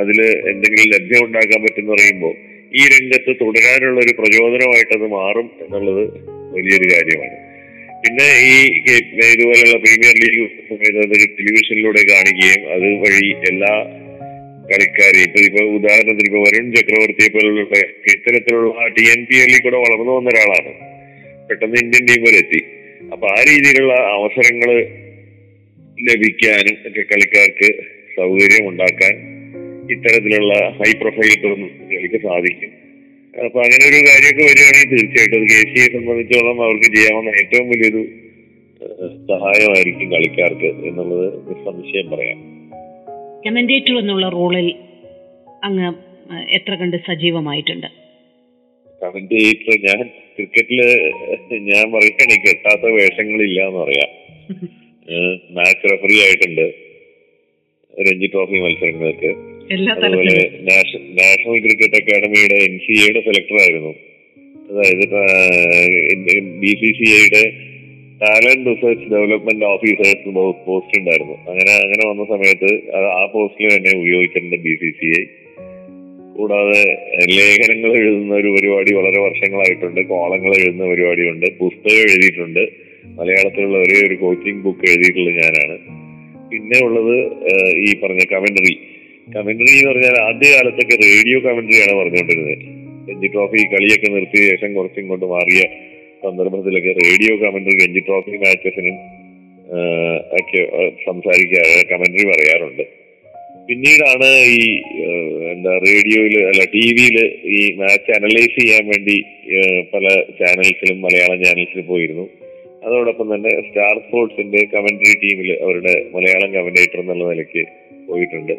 അതിൽ 0.00 0.18
എന്തെങ്കിലും 0.50 0.86
ലഭ്യം 0.94 1.24
ഉണ്ടാക്കാൻ 1.24 1.60
പറ്റുമെന്ന് 1.62 1.92
പറയുമ്പോൾ 1.92 2.34
ഈ 2.78 2.82
രംഗത്ത് 2.94 3.32
തുടരാനുള്ള 3.40 4.00
ഒരു 4.00 4.12
പ്രചോദനമായിട്ട് 4.18 4.94
അത് 4.98 5.06
മാറും 5.06 5.50
എന്നുള്ളത് 5.64 6.04
വലിയൊരു 6.54 6.86
കാര്യമാണ്. 6.94 7.36
പിന്നെ 8.04 8.28
ഈ 8.50 8.54
ഇതുപോലുള്ള 9.32 9.76
പ്രീമിയർ 9.78 10.14
ലീഗ് 10.22 10.46
ടെലിവിഷനിലൂടെ 11.38 12.02
കാണിക്കുകയും 12.12 12.62
അതുവഴി 12.74 13.28
എല്ലാ 13.50 13.72
കളിക്കാരെയും 14.70 15.24
ഇപ്പൊ 15.26 15.40
ഇപ്പൊ 15.40 15.62
ഉദാഹരണത്തിന് 15.76 16.26
ഇപ്പൊ 16.26 16.40
വരുൺ 16.42 16.66
ചക്രവർത്തിയെ 16.74 17.28
പോലുള്ള 17.28 17.62
ഇത്തരത്തിലുള്ള 18.12 18.88
ടി 18.88 19.04
എൻ 19.14 19.20
പി 19.24 19.36
എല്ലിൽ 19.36 19.60
കൂടെ 19.62 19.76
വളർന്നു 19.76 20.12
വന്ന 20.12 20.28
ഒരാളാണ്. 20.28 20.72
പെട്ടെന്ന് 21.48 21.78
ഇന്ത്യൻ 21.82 22.04
ടീം 22.06 22.22
വരെ 22.22 22.36
എത്തി. 22.36 22.60
അപ്പൊ 23.12 23.28
ആ 23.28 23.40
രീതിയിലുള്ള 23.42 23.92
അവസരങ്ങൾ 23.92 24.70
ലഭിക്കാനും 25.98 26.76
ഒക്കെ 26.88 27.02
കളിക്കാർക്ക് 27.02 27.68
സൗകര്യം 28.16 28.68
ഉണ്ടാക്കാൻ 28.68 29.14
ഇത്തരത്തിലുള്ള 29.90 30.54
ഹൈ 30.54 30.92
പ്രൊഫൈൽ 30.92 31.34
ടൂർണമെന്റുകൾക്ക് 31.42 32.20
സാധിക്കും. 32.22 32.81
അപ്പൊ 33.38 33.60
അങ്ങനെ 33.60 33.88
ഒരു 33.88 33.96
കാര്യമൊക്കെ 33.96 34.42
വരികയാണെങ്കിൽ 34.42 34.90
തീർച്ചയായിട്ടും 34.90 35.36
അത് 35.36 35.44
കെ 35.44 35.74
സി 35.74 35.80
യെ 35.80 35.98
സംബന്ധിച്ചോളം 35.98 36.64
അവർക്ക് 36.64 36.82
ചെയ്യാവുന്ന 36.82 37.28
ഏറ്റവും 37.28 37.68
വലിയൊരു 37.68 38.08
സഹായമായിരിക്കും 39.26 40.12
കളിക്കാർക്ക് 40.12 40.64
എന്നുള്ളത് 40.64 41.40
നിസ്സംശയം 41.48 42.10
പറയാം. 42.10 42.38
കമന്റേറ്റർ 43.46 43.98
എന്നുള്ള 43.98 44.28
റോളിൽ 44.28 44.74
അങ്ങ് 45.64 45.94
എത്ര 46.50 46.74
കണ്ട് 46.74 46.96
സജീവമായിട്ടുണ്ട്? 46.96 47.86
കമന്റേറ്റർ 49.02 49.78
ഞാൻ 49.86 50.02
ക്രിക്കറ്റിൽ 50.06 50.82
ഞാൻ 51.52 51.92
പറയുകയാണെങ്കിൽ 51.92 52.48
കെട്ടാത്ത 52.48 52.82
വേഷങ്ങളില്ല 52.82 53.66
എന്ന് 53.66 53.78
പറയാം. 53.78 54.10
മാച്ച് 55.50 55.92
റെഫറി 55.92 56.18
ആയിട്ടുണ്ട്. 56.20 56.74
രഞ്ജി 57.94 58.26
ട്രോഫി 58.26 58.52
മത്സരങ്ങൾക്ക്. 58.52 59.51
എല്ലാ 59.76 59.92
അതുപോലെ 60.06 60.36
നാഷണൽ 60.68 61.58
ക്രിക്കറ്റ് 61.64 61.98
അക്കാദമിയുടെ 62.00 62.56
എൻ 62.66 62.74
സി 62.84 62.94
എയുടെ 63.02 63.20
സെലക്ടർ 63.26 63.56
ആയിരുന്നു. 63.62 63.92
അതായത് 64.70 65.06
ബി 66.62 66.72
സി 66.80 66.90
സി 66.98 67.06
ഐയുടെ 67.18 67.42
talent 68.22 68.66
research 68.70 69.06
development 69.12 69.64
officers 69.74 70.28
post 70.66 70.98
ഉണ്ടായിരുന്നു. 71.00 71.36
അങ്ങനെ 71.50 71.72
അങ്ങനെ 71.84 72.02
വന്ന 72.10 72.24
സമയത്ത് 72.32 72.70
ആ 73.20 73.24
പോസ്റ്റിൽ 73.34 73.68
തന്നെ 73.74 73.92
ഉപയോഗിച്ചിട്ടുണ്ട് 74.00 74.56
ബി 74.66 74.74
സി 74.82 74.90
സി 75.00 75.08
ഐ. 75.20 75.24
കൂടാതെ 76.36 76.82
ലേഖനങ്ങൾ 77.36 77.90
എഴുതുന്ന 78.00 78.34
ഒരു 78.34 78.50
പരിപാടി 78.54 78.92
വളരെ 78.98 79.18
വർഷങ്ങളായിട്ടുണ്ട്. 79.26 80.00
കോളങ്ങൾ 80.12 80.52
എഴുതുന്ന 80.60 80.86
പരിപാടിയുണ്ട്. 80.92 81.46
പുസ്തകം 81.58 82.00
എഴുതിയിട്ടുണ്ട്. 82.04 82.62
മലയാളത്തിലുള്ള 83.18 83.78
ഒരേ 83.78 83.98
ഒരു 84.06 84.16
കോച്ചിങ് 84.22 84.62
ബുക്ക് 84.66 84.86
എഴുതിയിട്ടുള്ളത് 84.92 85.36
ഞാനാണ്. 85.42 85.76
പിന്നെ 86.50 86.78
ഉള്ളത് 86.86 87.16
ഈ 87.86 87.90
പറഞ്ഞ 88.00 88.22
കമന്ററി 88.32 88.74
കമന്ററി 89.34 89.72
എന്ന് 89.78 89.88
പറഞ്ഞാൽ 89.90 90.16
ആദ്യ 90.28 90.48
കാലത്തൊക്കെ 90.54 90.96
റേഡിയോ 91.06 91.38
കമന്ററിയാണ് 91.46 91.94
പറഞ്ഞുകൊണ്ടിരുന്നത്. 91.98 92.56
രഞ്ജി 93.08 93.28
ട്രോഫി 93.34 93.60
കളിയൊക്കെ 93.72 94.08
നിർത്തിയ 94.14 94.42
ശേഷം 94.50 94.70
കുറച്ചും 94.76 95.04
കൊണ്ട് 95.10 95.26
മാറിയ 95.34 95.62
സന്ദർഭത്തിലൊക്കെ 96.24 96.92
റേഡിയോ 97.02 97.32
കമന്ററി 97.42 97.76
രഞ്ജി 97.82 98.02
ട്രോഫി 98.08 98.34
മാച്ചസിനും 98.44 98.96
ഒക്കെ 100.40 100.60
സംസാരിക്കാറ് 101.06 101.76
കമന്ററി 101.92 102.24
പറയാറുണ്ട്. 102.32 102.84
പിന്നീടാണ് 103.66 104.28
ഈ 104.56 104.62
എന്താ 105.52 105.72
റേഡിയോയിൽ 105.86 106.34
അല്ല 106.50 106.62
ടി 106.74 106.84
വിയിൽ 106.96 107.16
ഈ 107.56 107.60
മാച്ച് 107.80 108.12
അനലൈസ് 108.16 108.54
ചെയ്യാൻ 108.58 108.84
വേണ്ടി 108.92 109.16
പല 109.92 110.06
ചാനൽസിലും 110.40 110.98
മലയാളം 111.04 111.38
ചാനൽസിൽ 111.44 111.86
പോയിരുന്നു. 111.90 112.26
അതോടൊപ്പം 112.86 113.26
തന്നെ 113.34 113.52
സ്റ്റാർ 113.66 113.94
സ്പോർട്സിന്റെ 114.04 114.62
കമന്ററി 114.74 115.14
ടീമിൽ 115.24 115.50
അവരുടെ 115.64 115.94
മലയാളം 116.14 116.50
കമന്റേറ്റർ 116.58 117.00
എന്നുള്ള 117.02 117.24
നിലയ്ക്ക് 117.32 117.64
പോയിട്ടുണ്ട്. 118.08 118.54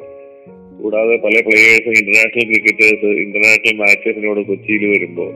കൂടാതെ 0.84 1.16
പല 1.16 1.36
പ്ലേയേഴ്സും 1.48 1.94
ഇന്റർനാഷണൽ 2.00 2.46
ക്രിക്കറ്റേഴ്സ് 2.46 3.10
ഇന്റർനാഷണൽ 3.22 3.76
മാച്ചസിനോട് 3.78 4.42
കൊച്ചിയിൽ 4.48 4.86
വരുമ്പോൾ 4.86 5.32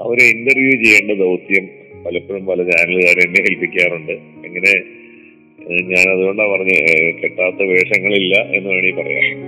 അവരെ 0.00 0.24
ഇന്റർവ്യൂ 0.24 0.74
ചെയ്യേണ്ട 0.82 1.12
ദൗത്യം 1.20 1.66
പലപ്പോഴും 2.06 2.46
പല 2.46 2.62
ചാനലുകാർ 2.62 3.18
എന്നെ 3.26 3.40
ഏൽപ്പിക്കാറുണ്ട്. 3.40 4.12
അങ്ങനെ 4.46 4.74
ഞാൻ 5.92 6.04
അതുകൊണ്ടാണ് 6.14 6.50
പറഞ്ഞ 6.50 6.74
കെട്ടാത്ത 7.22 7.68
വേഷങ്ങളില്ല 7.72 8.34
എന്ന് 8.56 8.68
വേണമെങ്കിൽ 8.70 9.02
പറയാം. 9.02 9.38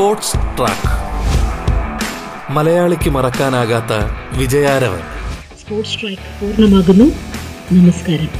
Sports 0.00 0.36
track. 0.36 0.92
മലയാളിക്ക് 2.52 3.10
മറക്കാനാകാത്ത 3.10 3.92
വിജയാരവൻ. 4.36 5.00
സ്പോർട്സ് 5.64 6.00
ട്രാക്ക് 6.00 6.40
പൂർണമാകുന്നു. 6.40 7.04
നമസ്കാരം. 7.72 8.39